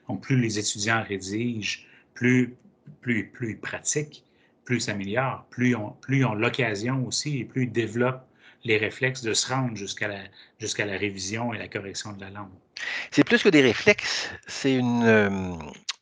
Donc, 0.09 0.23
plus 0.23 0.39
les 0.39 0.59
étudiants 0.59 1.03
rédigent, 1.07 1.79
plus, 2.13 2.55
plus, 2.99 3.29
plus 3.29 3.51
ils 3.51 3.59
pratiquent, 3.59 4.25
plus 4.65 4.77
ils 4.77 4.81
s'améliorent, 4.81 5.45
plus 5.49 5.75
plus 6.01 6.19
ils 6.19 6.25
ont 6.25 6.33
l'occasion 6.33 7.05
aussi 7.05 7.39
et 7.39 7.45
plus 7.45 7.63
ils 7.63 7.71
développent 7.71 8.27
les 8.63 8.77
réflexes 8.77 9.21
de 9.21 9.33
se 9.33 9.51
rendre 9.51 9.75
jusqu'à 9.75 10.07
la, 10.07 10.19
jusqu'à 10.59 10.85
la 10.85 10.97
révision 10.97 11.53
et 11.53 11.57
la 11.57 11.67
correction 11.67 12.13
de 12.13 12.21
la 12.21 12.29
langue. 12.29 12.51
C'est 13.11 13.23
plus 13.23 13.43
que 13.43 13.49
des 13.49 13.61
réflexes, 13.61 14.29
c'est 14.47 14.73
une, 14.73 15.03
euh, 15.03 15.53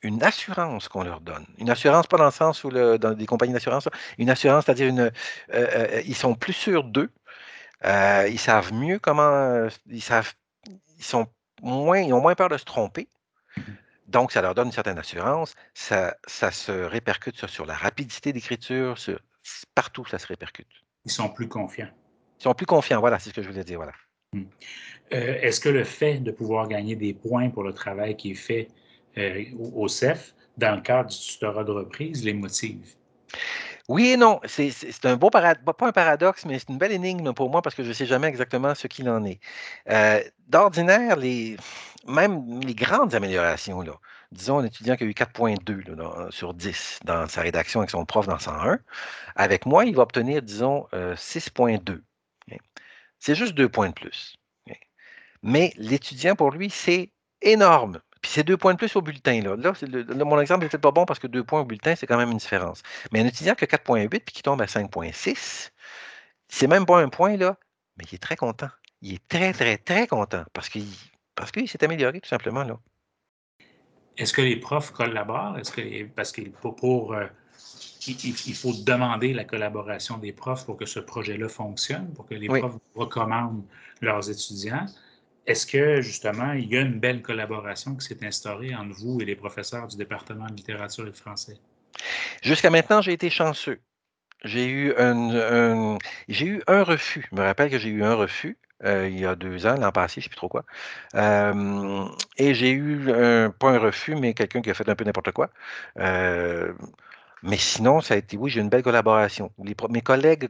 une 0.01 0.23
assurance 0.23 0.87
qu'on 0.87 1.03
leur 1.03 1.21
donne. 1.21 1.45
Une 1.57 1.69
assurance, 1.69 2.07
pas 2.07 2.17
dans 2.17 2.25
le 2.25 2.31
sens 2.31 2.63
où 2.63 2.69
le, 2.69 2.97
dans 2.97 3.13
des 3.13 3.25
compagnies 3.25 3.53
d'assurance, 3.53 3.87
une 4.17 4.29
assurance, 4.29 4.65
c'est-à-dire 4.65 4.87
une, 4.87 4.99
euh, 4.99 5.11
euh, 5.53 6.01
ils 6.05 6.15
sont 6.15 6.35
plus 6.35 6.53
sûrs 6.53 6.83
d'eux, 6.83 7.09
ils 7.83 8.39
savent 8.39 8.73
mieux 8.73 8.99
comment, 8.99 9.67
ils 9.87 10.01
savent, 10.01 10.33
ils 10.97 11.03
sont 11.03 11.27
moins, 11.61 11.99
ils 11.99 12.13
ont 12.13 12.21
moins 12.21 12.35
peur 12.35 12.49
de 12.49 12.57
se 12.57 12.65
tromper. 12.65 13.07
Donc, 14.07 14.31
ça 14.31 14.41
leur 14.41 14.55
donne 14.55 14.67
une 14.67 14.73
certaine 14.73 14.97
assurance. 14.97 15.53
Ça, 15.75 16.17
ça 16.25 16.51
se 16.51 16.71
répercute 16.71 17.37
sur, 17.37 17.47
sur 17.47 17.65
la 17.67 17.75
rapidité 17.75 18.33
d'écriture, 18.33 18.97
sur, 18.97 19.19
partout 19.75 20.05
ça 20.05 20.19
se 20.19 20.27
répercute. 20.27 20.67
Ils 21.05 21.11
sont 21.11 21.29
plus 21.29 21.47
confiants. 21.47 21.89
Ils 22.39 22.43
sont 22.43 22.53
plus 22.53 22.65
confiants, 22.65 22.99
voilà, 22.99 23.19
c'est 23.19 23.29
ce 23.29 23.35
que 23.35 23.41
je 23.41 23.49
voulais 23.49 23.63
dire. 23.63 23.77
Voilà. 23.77 23.91
Hmm. 24.33 24.43
Euh, 25.13 25.37
est-ce 25.41 25.59
que 25.59 25.69
le 25.69 25.83
fait 25.83 26.19
de 26.19 26.31
pouvoir 26.31 26.67
gagner 26.67 26.95
des 26.95 27.13
points 27.13 27.49
pour 27.49 27.63
le 27.63 27.73
travail 27.73 28.15
qui 28.15 28.31
est 28.31 28.35
fait 28.35 28.67
euh, 29.17 29.43
au 29.73 29.87
CEF, 29.87 30.35
dans 30.57 30.75
le 30.75 30.81
cadre 30.81 31.09
du 31.09 31.17
tutorat 31.17 31.63
de 31.63 31.71
reprise, 31.71 32.23
les 32.23 32.33
motive? 32.33 32.95
Oui 33.89 34.09
et 34.09 34.17
non. 34.17 34.39
C'est 34.45 35.05
un 35.05 35.15
beau 35.15 35.31
paradoxe, 35.31 35.65
pas 35.77 35.87
un 35.87 35.91
paradoxe, 35.91 36.45
mais 36.45 36.59
c'est 36.59 36.69
une 36.69 36.77
belle 36.77 36.91
énigme 36.91 37.33
pour 37.33 37.49
moi 37.49 37.61
parce 37.61 37.75
que 37.75 37.83
je 37.83 37.89
ne 37.89 37.93
sais 37.93 38.05
jamais 38.05 38.27
exactement 38.27 38.75
ce 38.75 38.87
qu'il 38.87 39.09
en 39.09 39.25
est. 39.25 39.39
Euh, 39.89 40.21
d'ordinaire, 40.47 41.15
les, 41.15 41.57
même 42.07 42.61
les 42.61 42.75
grandes 42.75 43.15
améliorations, 43.15 43.81
là, 43.81 43.93
disons 44.31 44.59
un 44.59 44.65
étudiant 44.65 44.95
qui 44.95 45.03
a 45.05 45.07
eu 45.07 45.11
4.2 45.11 46.31
sur 46.31 46.53
10 46.53 46.99
dans 47.03 47.27
sa 47.27 47.41
rédaction 47.41 47.79
avec 47.79 47.89
son 47.89 48.05
prof 48.05 48.27
dans 48.27 48.37
101, 48.37 48.77
avec 49.35 49.65
moi, 49.65 49.85
il 49.85 49.95
va 49.95 50.03
obtenir, 50.03 50.43
disons, 50.43 50.87
6.2. 50.93 52.01
C'est 53.19 53.35
juste 53.35 53.53
deux 53.53 53.69
points 53.69 53.89
de 53.89 53.93
plus. 53.93 54.35
Mais 55.41 55.73
l'étudiant, 55.77 56.35
pour 56.35 56.51
lui, 56.51 56.69
c'est 56.69 57.11
énorme. 57.41 58.01
Puis 58.21 58.31
c'est 58.31 58.43
deux 58.43 58.57
points 58.57 58.73
de 58.73 58.77
plus 58.77 58.95
au 58.95 59.01
bulletin. 59.01 59.41
Là, 59.41 59.55
là, 59.55 60.25
mon 60.25 60.39
exemple 60.39 60.63
n'est 60.63 60.69
peut-être 60.69 60.81
pas 60.81 60.91
bon 60.91 61.05
parce 61.05 61.19
que 61.19 61.27
deux 61.27 61.43
points 61.43 61.61
au 61.61 61.65
bulletin, 61.65 61.95
c'est 61.95 62.05
quand 62.05 62.17
même 62.17 62.31
une 62.31 62.37
différence. 62.37 62.83
Mais 63.11 63.21
un 63.21 63.25
étudiant 63.25 63.55
qui 63.55 63.63
a 63.63 63.67
4.8 63.67 64.09
puis 64.09 64.35
qui 64.35 64.43
tombe 64.43 64.61
à 64.61 64.65
5.6, 64.65 65.69
c'est 66.49 66.67
même 66.67 66.85
pas 66.85 66.99
un 66.99 67.07
point, 67.07 67.37
là, 67.37 67.57
mais 67.97 68.03
il 68.11 68.15
est 68.15 68.19
très 68.19 68.35
content. 68.35 68.69
Il 69.01 69.13
est 69.13 69.27
très, 69.29 69.53
très, 69.53 69.77
très 69.77 70.07
content 70.07 70.43
parce 70.51 70.67
qu'il 70.67 70.87
parce 71.35 71.51
s'est 71.51 71.83
amélioré, 71.85 72.19
tout 72.19 72.27
simplement. 72.27 72.65
Est-ce 74.17 74.33
que 74.33 74.41
les 74.41 74.57
profs 74.57 74.91
collaborent? 74.91 75.57
Est-ce 75.57 75.71
que 75.71 76.03
parce 76.07 76.33
qu'il 76.33 76.51
pour, 76.51 77.13
euh, 77.13 77.27
il, 78.07 78.55
faut 78.55 78.73
demander 78.73 79.33
la 79.33 79.43
collaboration 79.43 80.17
des 80.17 80.31
profs 80.31 80.65
pour 80.65 80.77
que 80.77 80.85
ce 80.85 80.99
projet-là 80.99 81.49
fonctionne, 81.49 82.11
pour 82.13 82.25
que 82.25 82.35
les 82.35 82.47
profs 82.47 82.77
recommandent 82.95 83.63
leurs 84.01 84.29
étudiants. 84.29 84.85
Est-ce 85.45 85.65
que, 85.65 86.01
justement, 86.01 86.53
il 86.53 86.69
y 86.69 86.77
a 86.77 86.81
une 86.81 86.99
belle 86.99 87.21
collaboration 87.21 87.95
qui 87.95 88.05
s'est 88.05 88.25
instaurée 88.25 88.75
entre 88.75 88.95
vous 88.99 89.19
et 89.21 89.25
les 89.25 89.35
professeurs 89.35 89.87
du 89.87 89.97
département 89.97 90.45
de 90.45 90.55
littérature 90.55 91.07
et 91.07 91.11
de 91.11 91.17
français? 91.17 91.57
Jusqu'à 92.41 92.69
maintenant, 92.69 93.01
j'ai 93.01 93.13
été 93.13 93.29
chanceux. 93.29 93.79
J'ai 94.43 94.67
eu 94.67 94.93
un, 94.97 95.97
j'ai 96.29 96.45
eu 96.45 96.61
un 96.67 96.83
refus. 96.83 97.27
Je 97.31 97.35
me 97.35 97.41
rappelle 97.41 97.69
que 97.69 97.79
j'ai 97.79 97.89
eu 97.89 98.03
un 98.03 98.15
refus 98.15 98.57
euh, 98.85 99.09
il 99.09 99.19
y 99.19 99.25
a 99.25 99.35
deux 99.35 99.65
ans, 99.65 99.75
l'an 99.75 99.91
passé, 99.91 100.15
je 100.15 100.19
ne 100.19 100.23
sais 100.23 100.29
plus 100.29 100.37
trop 100.37 100.47
quoi. 100.47 100.63
et 102.37 102.53
j'ai 102.53 102.71
eu, 102.71 103.11
un, 103.11 103.49
pas 103.51 103.71
un 103.71 103.79
refus, 103.79 104.15
mais 104.15 104.33
quelqu'un 104.33 104.61
qui 104.61 104.69
a 104.69 104.73
fait 104.73 104.87
un 104.87 104.95
peu 104.95 105.03
n'importe 105.03 105.31
quoi. 105.31 105.49
Euh, 105.97 106.73
mais 107.43 107.57
sinon, 107.57 108.01
ça 108.01 108.15
a 108.15 108.17
été, 108.17 108.37
oui, 108.37 108.49
j'ai 108.49 108.61
une 108.61 108.69
belle 108.69 108.83
collaboration. 108.83 109.51
mes 109.89 110.01
collègues 110.01 110.49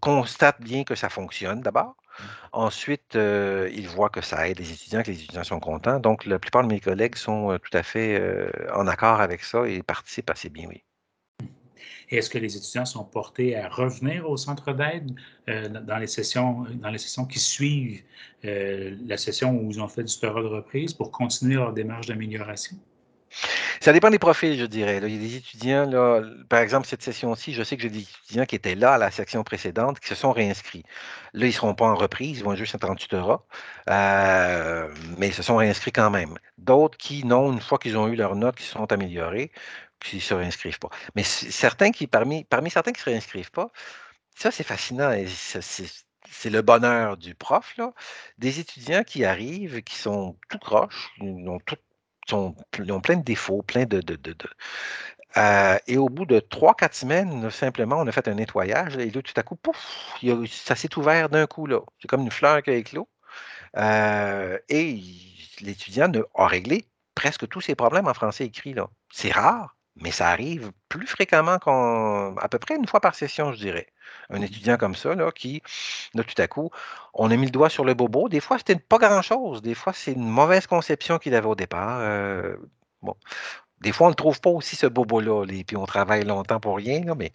constatent 0.00 0.60
bien 0.60 0.84
que 0.84 0.94
ça 0.94 1.08
fonctionne 1.08 1.60
d'abord. 1.60 1.96
Mmh. 1.96 2.22
Ensuite, 2.52 3.16
euh, 3.16 3.68
ils 3.74 3.88
voient 3.88 4.08
que 4.08 4.22
ça 4.22 4.48
aide 4.48 4.58
les 4.58 4.72
étudiants, 4.72 5.02
que 5.02 5.10
les 5.10 5.22
étudiants 5.22 5.44
sont 5.44 5.60
contents. 5.60 6.00
Donc, 6.00 6.24
la 6.24 6.38
plupart 6.38 6.62
de 6.62 6.68
mes 6.68 6.80
collègues 6.80 7.16
sont 7.16 7.52
euh, 7.52 7.58
tout 7.58 7.76
à 7.76 7.82
fait 7.82 8.18
euh, 8.18 8.48
en 8.74 8.86
accord 8.86 9.20
avec 9.20 9.42
ça 9.42 9.68
et 9.68 9.82
participent 9.82 10.30
assez 10.30 10.48
bien, 10.48 10.66
oui. 10.68 10.82
Et 12.08 12.18
est-ce 12.18 12.30
que 12.30 12.38
les 12.38 12.56
étudiants 12.56 12.86
sont 12.86 13.04
portés 13.04 13.56
à 13.56 13.68
revenir 13.68 14.30
au 14.30 14.36
centre 14.36 14.72
d'aide 14.72 15.10
dans, 15.48 15.98
les 15.98 16.06
sessions, 16.06 16.64
dans 16.74 16.90
les 16.90 16.98
sessions 16.98 17.24
qui 17.24 17.40
suivent 17.40 18.00
la 18.44 19.16
session 19.16 19.50
où 19.50 19.72
ils 19.72 19.80
ont 19.80 19.88
fait 19.88 20.04
du 20.04 20.12
tutorat 20.12 20.40
de 20.40 20.46
reprise 20.46 20.94
pour 20.94 21.10
continuer 21.10 21.56
leur 21.56 21.72
démarche 21.72 22.06
d'amélioration? 22.06 22.76
Ça 23.86 23.92
dépend 23.92 24.10
des 24.10 24.18
profils, 24.18 24.58
je 24.58 24.64
dirais. 24.64 24.98
il 25.00 25.14
y 25.14 25.16
a 25.16 25.20
des 25.20 25.36
étudiants, 25.36 25.86
là, 25.88 26.20
par 26.48 26.58
exemple, 26.58 26.88
cette 26.88 27.04
session-ci, 27.04 27.54
je 27.54 27.62
sais 27.62 27.76
que 27.76 27.82
j'ai 27.84 27.88
des 27.88 28.00
étudiants 28.00 28.44
qui 28.44 28.56
étaient 28.56 28.74
là 28.74 28.94
à 28.94 28.98
la 28.98 29.12
section 29.12 29.44
précédente 29.44 30.00
qui 30.00 30.08
se 30.08 30.16
sont 30.16 30.32
réinscrits. 30.32 30.82
Là, 31.34 31.46
ils 31.46 31.50
ne 31.50 31.52
seront 31.52 31.74
pas 31.76 31.84
en 31.84 31.94
reprise, 31.94 32.38
ils 32.38 32.44
vont 32.44 32.56
juste 32.56 32.74
être 32.74 32.90
en 32.90 32.96
tutorat, 32.96 33.46
euh, 33.88 34.92
mais 35.18 35.28
ils 35.28 35.34
se 35.34 35.44
sont 35.44 35.54
réinscrits 35.54 35.92
quand 35.92 36.10
même. 36.10 36.36
D'autres 36.58 36.98
qui, 36.98 37.24
non, 37.24 37.52
une 37.52 37.60
fois 37.60 37.78
qu'ils 37.78 37.96
ont 37.96 38.08
eu 38.08 38.16
leurs 38.16 38.34
notes, 38.34 38.56
qui 38.56 38.64
se 38.64 38.72
sont 38.72 38.90
améliorées, 38.92 39.52
qui 40.00 40.16
ne 40.16 40.20
se 40.20 40.34
réinscrivent 40.34 40.80
pas. 40.80 40.90
Mais 41.14 41.22
certains 41.22 41.92
qui, 41.92 42.08
parmi, 42.08 42.42
parmi 42.42 42.70
certains 42.70 42.90
qui 42.90 42.98
ne 42.98 43.04
se 43.04 43.10
réinscrivent 43.10 43.52
pas, 43.52 43.70
ça, 44.36 44.50
c'est 44.50 44.64
fascinant. 44.64 45.12
c'est 45.28 46.50
le 46.50 46.62
bonheur 46.62 47.16
du 47.16 47.36
prof, 47.36 47.76
là. 47.78 47.92
Des 48.38 48.58
étudiants 48.58 49.04
qui 49.04 49.24
arrivent, 49.24 49.82
qui 49.84 49.94
sont 49.96 50.36
tout 50.48 50.58
croches, 50.58 51.10
ils 51.20 51.48
ont 51.48 51.60
tout 51.60 51.76
sont, 52.30 52.54
ils 52.78 52.92
ont 52.92 53.00
plein 53.00 53.16
de 53.16 53.24
défauts, 53.24 53.62
plein 53.62 53.84
de. 53.84 54.02
Euh, 55.36 55.78
et 55.86 55.98
au 55.98 56.08
bout 56.08 56.24
de 56.24 56.40
3-4 56.40 56.94
semaines, 56.94 57.50
simplement, 57.50 57.96
on 57.98 58.06
a 58.06 58.12
fait 58.12 58.28
un 58.28 58.34
nettoyage. 58.34 58.96
Et 58.96 59.10
là, 59.10 59.22
tout 59.22 59.34
à 59.36 59.42
coup, 59.42 59.56
pouf, 59.56 60.18
ça 60.50 60.74
s'est 60.76 60.96
ouvert 60.96 61.28
d'un 61.28 61.46
coup. 61.46 61.66
là. 61.66 61.80
C'est 62.00 62.08
comme 62.08 62.22
une 62.22 62.30
fleur 62.30 62.62
qui 62.62 62.70
a 62.70 62.74
éclos. 62.74 63.08
Euh, 63.76 64.58
et 64.68 64.98
l'étudiant 65.60 66.10
a 66.34 66.46
réglé 66.46 66.86
presque 67.14 67.48
tous 67.48 67.60
ses 67.60 67.74
problèmes 67.74 68.08
en 68.08 68.14
français 68.14 68.44
écrit. 68.46 68.74
là. 68.74 68.88
C'est 69.12 69.32
rare, 69.32 69.75
mais 69.96 70.10
ça 70.10 70.28
arrive 70.28 70.72
plus 70.88 71.06
fréquemment 71.06 71.58
qu'à 71.58 72.48
peu 72.48 72.58
près 72.58 72.76
une 72.76 72.86
fois 72.86 73.00
par 73.00 73.14
session, 73.14 73.52
je 73.52 73.58
dirais. 73.58 73.86
Un 74.30 74.40
mmh. 74.40 74.44
étudiant 74.44 74.76
comme 74.76 74.94
ça, 74.94 75.14
là, 75.14 75.32
qui, 75.32 75.62
là, 76.14 76.22
tout 76.22 76.40
à 76.40 76.48
coup, 76.48 76.70
on 77.14 77.30
a 77.30 77.36
mis 77.36 77.46
le 77.46 77.50
doigt 77.50 77.70
sur 77.70 77.84
le 77.84 77.94
bobo. 77.94 78.28
Des 78.28 78.40
fois, 78.40 78.58
c'était 78.58 78.76
pas 78.76 78.98
grand-chose. 78.98 79.62
Des 79.62 79.74
fois, 79.74 79.92
c'est 79.92 80.12
une 80.12 80.28
mauvaise 80.28 80.66
conception 80.66 81.18
qu'il 81.18 81.34
avait 81.34 81.46
au 81.46 81.54
départ. 81.54 82.00
Euh, 82.00 82.56
bon. 83.02 83.16
Des 83.80 83.92
fois, 83.92 84.06
on 84.06 84.10
ne 84.10 84.14
trouve 84.14 84.40
pas 84.40 84.50
aussi 84.50 84.74
ce 84.74 84.86
bobo-là, 84.86 85.44
et 85.50 85.64
puis 85.64 85.76
on 85.76 85.84
travaille 85.84 86.24
longtemps 86.24 86.60
pour 86.60 86.76
rien, 86.76 87.14
mais, 87.14 87.32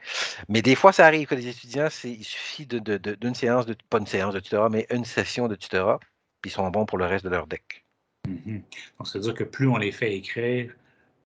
mais 0.50 0.64
des 0.64 0.76
fois, 0.76 0.92
ça 0.92 1.06
arrive 1.06 1.28
que 1.28 1.36
les 1.36 1.48
étudiants, 1.48 1.88
il 2.04 2.24
suffit 2.24 2.66
d'une 2.66 2.80
de, 2.80 3.34
séance, 3.34 3.68
de, 3.68 3.76
pas 3.90 4.00
une 4.00 4.08
séance 4.08 4.34
de 4.34 4.40
tutorat, 4.40 4.70
mais 4.70 4.88
une 4.90 5.06
session 5.06 5.48
de 5.48 5.56
tutorat, 5.56 6.00
puis 6.42 6.50
ils 6.50 6.54
sont 6.54 6.68
bons 6.72 6.88
pour 6.88 6.98
le 6.98 7.06
reste 7.06 7.26
de 7.26 7.30
leur 7.30 7.46
deck. 7.46 7.86
Mmh 8.28 8.60
Donc, 8.98 9.08
c'est-à-dire 9.08 9.36
que 9.36 9.44
plus 9.44 9.68
on 9.68 9.78
les 9.78 9.92
fait 9.92 10.16
écrire, 10.16 10.74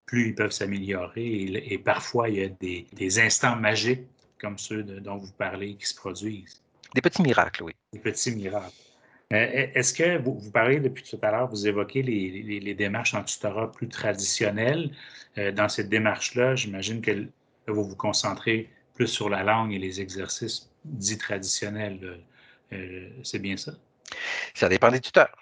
plus 0.07 0.29
ils 0.29 0.35
peuvent 0.35 0.53
s'améliorer. 0.53 1.63
Et, 1.71 1.79
parfois, 1.79 2.29
il 2.29 2.37
y 2.37 2.45
a 2.45 2.49
des, 2.49 3.21
instants 3.21 3.57
magiques 3.57 4.07
comme 4.41 4.59
ceux 4.59 4.83
dont 4.83 5.17
vous 5.17 5.33
parlez 5.33 5.75
qui 5.77 5.87
se 5.87 5.95
produisent. 5.95 6.63
Des 6.95 7.01
petits 7.01 7.23
miracles, 7.23 7.63
oui. 7.63 7.73
Des 7.93 7.99
petits 7.99 8.33
miracles. 8.33 8.73
Euh, 9.33 9.69
est-ce 9.75 9.95
que 9.95 10.19
vous, 10.19 10.51
parlez 10.51 10.81
depuis 10.81 11.03
tout 11.03 11.19
à 11.23 11.31
l'heure, 11.31 11.49
vous 11.49 11.67
évoquez 11.67 12.03
les, 12.03 12.75
démarches 12.75 13.15
en 13.15 13.25
tutorat 13.25 13.73
plus 13.73 13.89
traditionnelles. 13.89 14.91
Euh, 15.39 15.51
dans 15.51 15.69
cette 15.69 15.89
démarche-là, 15.89 16.55
j'imagine 16.55 17.01
que 17.01 17.27
vous 17.67 17.85
vous 17.85 17.97
concentrez 17.97 18.69
plus 18.95 19.09
sur 19.09 19.29
la 19.29 19.43
langue 19.43 19.73
et 19.73 19.79
les 19.79 20.01
exercices 20.01 20.71
dits 20.85 21.19
traditionnels, 21.19 22.21
c'est 23.23 23.39
bien 23.39 23.57
ça? 23.57 23.73
Ça 24.55 24.69
dépend 24.69 24.91
des 24.91 25.01
tuteurs. 25.01 25.35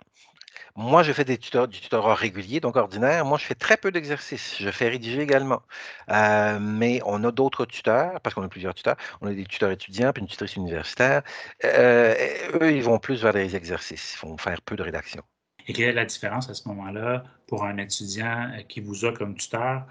Moi, 0.74 1.02
je 1.02 1.12
fais 1.12 1.24
des 1.24 1.36
tuteurs, 1.36 1.68
du 1.68 1.80
tutorat 1.80 2.14
régulier, 2.14 2.58
donc 2.60 2.76
ordinaire. 2.76 3.26
Moi, 3.26 3.36
je 3.36 3.44
fais 3.44 3.54
très 3.54 3.76
peu 3.76 3.90
d'exercices. 3.90 4.56
Je 4.58 4.70
fais 4.70 4.88
rédiger 4.88 5.20
également. 5.20 5.60
Euh, 6.10 6.58
mais 6.58 7.00
on 7.04 7.22
a 7.24 7.30
d'autres 7.30 7.66
tuteurs, 7.66 8.18
parce 8.22 8.34
qu'on 8.34 8.42
a 8.42 8.48
plusieurs 8.48 8.74
tuteurs. 8.74 8.96
On 9.20 9.26
a 9.26 9.34
des 9.34 9.44
tuteurs 9.44 9.70
étudiants, 9.70 10.12
puis 10.12 10.22
une 10.22 10.28
tutrice 10.28 10.56
universitaire. 10.56 11.22
Euh, 11.64 12.14
eux, 12.60 12.72
ils 12.72 12.82
vont 12.82 12.98
plus 12.98 13.22
vers 13.22 13.34
les 13.34 13.54
exercices. 13.54 14.16
Ils 14.22 14.26
vont 14.26 14.38
faire 14.38 14.62
peu 14.62 14.74
de 14.76 14.82
rédaction. 14.82 15.22
Et 15.68 15.74
quelle 15.74 15.90
est 15.90 15.92
la 15.92 16.06
différence 16.06 16.48
à 16.48 16.54
ce 16.54 16.66
moment-là 16.68 17.22
pour 17.46 17.64
un 17.64 17.76
étudiant 17.76 18.50
euh, 18.54 18.62
qui 18.66 18.80
vous 18.80 19.04
a 19.04 19.12
comme 19.12 19.34
tuteur, 19.36 19.84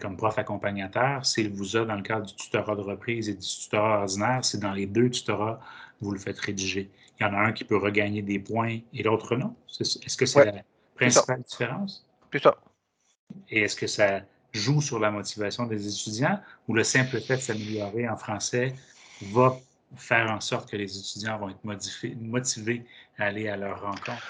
comme 0.00 0.16
prof 0.16 0.36
accompagnateur, 0.38 1.24
s'il 1.24 1.50
vous 1.50 1.76
a 1.76 1.84
dans 1.84 1.94
le 1.94 2.02
cadre 2.02 2.26
du 2.26 2.34
tutorat 2.34 2.74
de 2.74 2.80
reprise 2.80 3.28
et 3.28 3.34
du 3.34 3.46
tutorat 3.46 4.00
ordinaire, 4.00 4.44
c'est 4.44 4.58
dans 4.58 4.72
les 4.72 4.86
deux 4.86 5.10
tutorats 5.10 5.60
vous 6.00 6.10
le 6.12 6.18
faites 6.18 6.38
rédiger? 6.38 6.90
il 7.18 7.22
y 7.22 7.26
en 7.26 7.34
a 7.34 7.38
un 7.38 7.52
qui 7.52 7.64
peut 7.64 7.76
regagner 7.76 8.22
des 8.22 8.38
points 8.38 8.78
et 8.92 9.02
l'autre 9.02 9.36
non. 9.36 9.54
Est-ce 9.80 10.16
que 10.16 10.26
c'est 10.26 10.44
la 10.44 10.62
principale 10.94 11.42
différence? 11.42 12.06
Plus 12.30 12.40
ça. 12.40 12.56
Et 13.48 13.62
est-ce 13.62 13.76
que 13.76 13.86
ça 13.86 14.20
joue 14.52 14.80
sur 14.80 14.98
la 14.98 15.10
motivation 15.10 15.66
des 15.66 15.88
étudiants 15.88 16.40
ou 16.68 16.74
le 16.74 16.84
simple 16.84 17.20
fait 17.20 17.36
de 17.36 17.42
s'améliorer 17.42 18.08
en 18.08 18.16
français 18.16 18.74
va 19.32 19.56
faire 19.96 20.30
en 20.30 20.40
sorte 20.40 20.70
que 20.70 20.76
les 20.76 20.98
étudiants 20.98 21.38
vont 21.38 21.50
être 21.50 21.64
motivés 22.20 22.84
à 23.18 23.26
aller 23.26 23.48
à 23.48 23.56
leur 23.56 23.80
rencontre? 23.80 24.22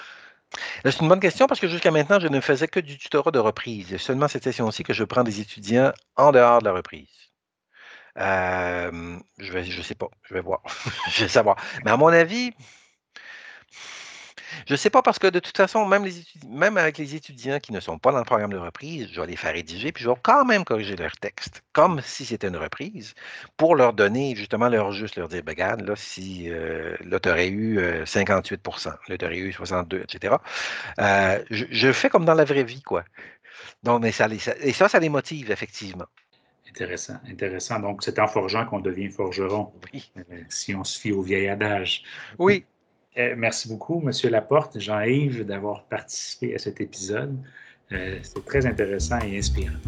C'est 0.83 0.99
une 1.01 1.09
bonne 1.09 1.19
question 1.19 1.47
parce 1.47 1.59
que 1.59 1.67
jusqu'à 1.67 1.91
maintenant, 1.91 2.19
je 2.19 2.27
ne 2.27 2.39
faisais 2.39 2.67
que 2.67 2.79
du 2.79 2.97
tutorat 2.97 3.31
de 3.31 3.39
reprise. 3.39 3.97
Seulement 3.97 4.27
cette 4.27 4.43
session-ci 4.43 4.83
que 4.83 4.93
je 4.93 5.03
prends 5.03 5.23
des 5.23 5.41
étudiants 5.41 5.91
en 6.15 6.31
dehors 6.31 6.59
de 6.59 6.65
la 6.65 6.73
reprise. 6.73 7.07
Je 8.17 9.51
vais, 9.51 9.63
je 9.63 9.81
sais 9.81 9.95
pas, 9.95 10.07
je 10.23 10.33
vais 10.33 10.41
voir, 10.41 10.61
je 11.11 11.23
vais 11.23 11.29
savoir. 11.29 11.57
Mais 11.83 11.91
à 11.91 11.97
mon 11.97 12.07
avis, 12.07 12.53
je 14.67 14.75
sais 14.75 14.89
pas 14.89 15.01
parce 15.01 15.19
que 15.19 15.27
de 15.27 15.39
toute 15.39 15.55
façon, 15.57 15.85
même, 15.85 16.05
les 16.05 16.77
avec 16.77 16.97
les 16.97 17.15
étudiants 17.15 17.59
qui 17.59 17.71
ne 17.71 17.79
sont 17.79 17.99
pas 17.99 18.11
dans 18.11 18.19
le 18.19 18.25
programme 18.25 18.51
de 18.51 18.57
reprise, 18.57 19.09
je 19.11 19.21
vais 19.21 19.27
les 19.27 19.35
faire 19.35 19.53
rédiger, 19.53 19.91
puis 19.91 20.03
je 20.03 20.09
vais 20.09 20.15
quand 20.21 20.45
même 20.45 20.63
corriger 20.63 20.95
leur 20.95 21.15
texte, 21.17 21.63
comme 21.73 22.01
si 22.01 22.25
c'était 22.25 22.47
une 22.47 22.57
reprise, 22.57 23.13
pour 23.57 23.75
leur 23.75 23.93
donner 23.93 24.35
justement 24.35 24.69
leur 24.69 24.91
juste, 24.91 25.17
leur 25.17 25.27
dire, 25.27 25.43
ben, 25.43 25.51
regarde, 25.51 25.81
là, 25.81 25.95
si 25.95 26.49
euh, 26.49 26.95
là, 27.01 27.19
tu 27.19 27.29
aurais 27.29 27.49
eu 27.49 27.79
58% 27.79 28.87
euh, 28.87 28.91
là, 29.07 29.17
tu 29.17 29.25
aurais 29.25 29.37
eu 29.37 29.53
62, 29.53 30.01
etc. 30.01 30.35
Euh, 30.99 31.43
je, 31.49 31.91
fais 31.91 32.09
comme 32.09 32.25
dans 32.25 32.33
la 32.33 32.45
vraie 32.45 32.63
vie, 32.63 32.81
quoi. 32.81 33.03
Mais 34.01 34.11
ça, 34.11 34.27
et 34.59 34.73
ça, 34.73 34.89
ça 34.89 34.99
les 34.99 35.09
motive, 35.09 35.51
effectivement. 35.51 36.07
Intéressant, 36.75 37.15
intéressant. 37.29 37.79
Donc, 37.79 38.03
c'est 38.03 38.19
en 38.19 38.27
forgeant 38.27 38.65
qu'on 38.65 38.81
devient 38.81 39.09
forgeron, 39.09 39.71
euh, 39.95 40.21
si 40.49 40.75
on 40.75 40.83
se 40.83 40.99
fie 40.99 41.13
au 41.13 41.21
vieil 41.21 41.47
adage. 41.47 42.03
Oui. 42.37 42.65
Euh, 43.17 43.33
merci 43.37 43.69
beaucoup, 43.69 44.01
Monsieur 44.01 44.29
Laporte, 44.29 44.77
Jean-Yves, 44.77 45.45
d'avoir 45.45 45.85
participé 45.85 46.53
à 46.53 46.57
cet 46.57 46.81
épisode. 46.81 47.37
Euh, 47.93 48.19
c'est 48.23 48.43
très 48.43 48.65
intéressant 48.65 49.19
et 49.19 49.37
inspirant. 49.37 49.79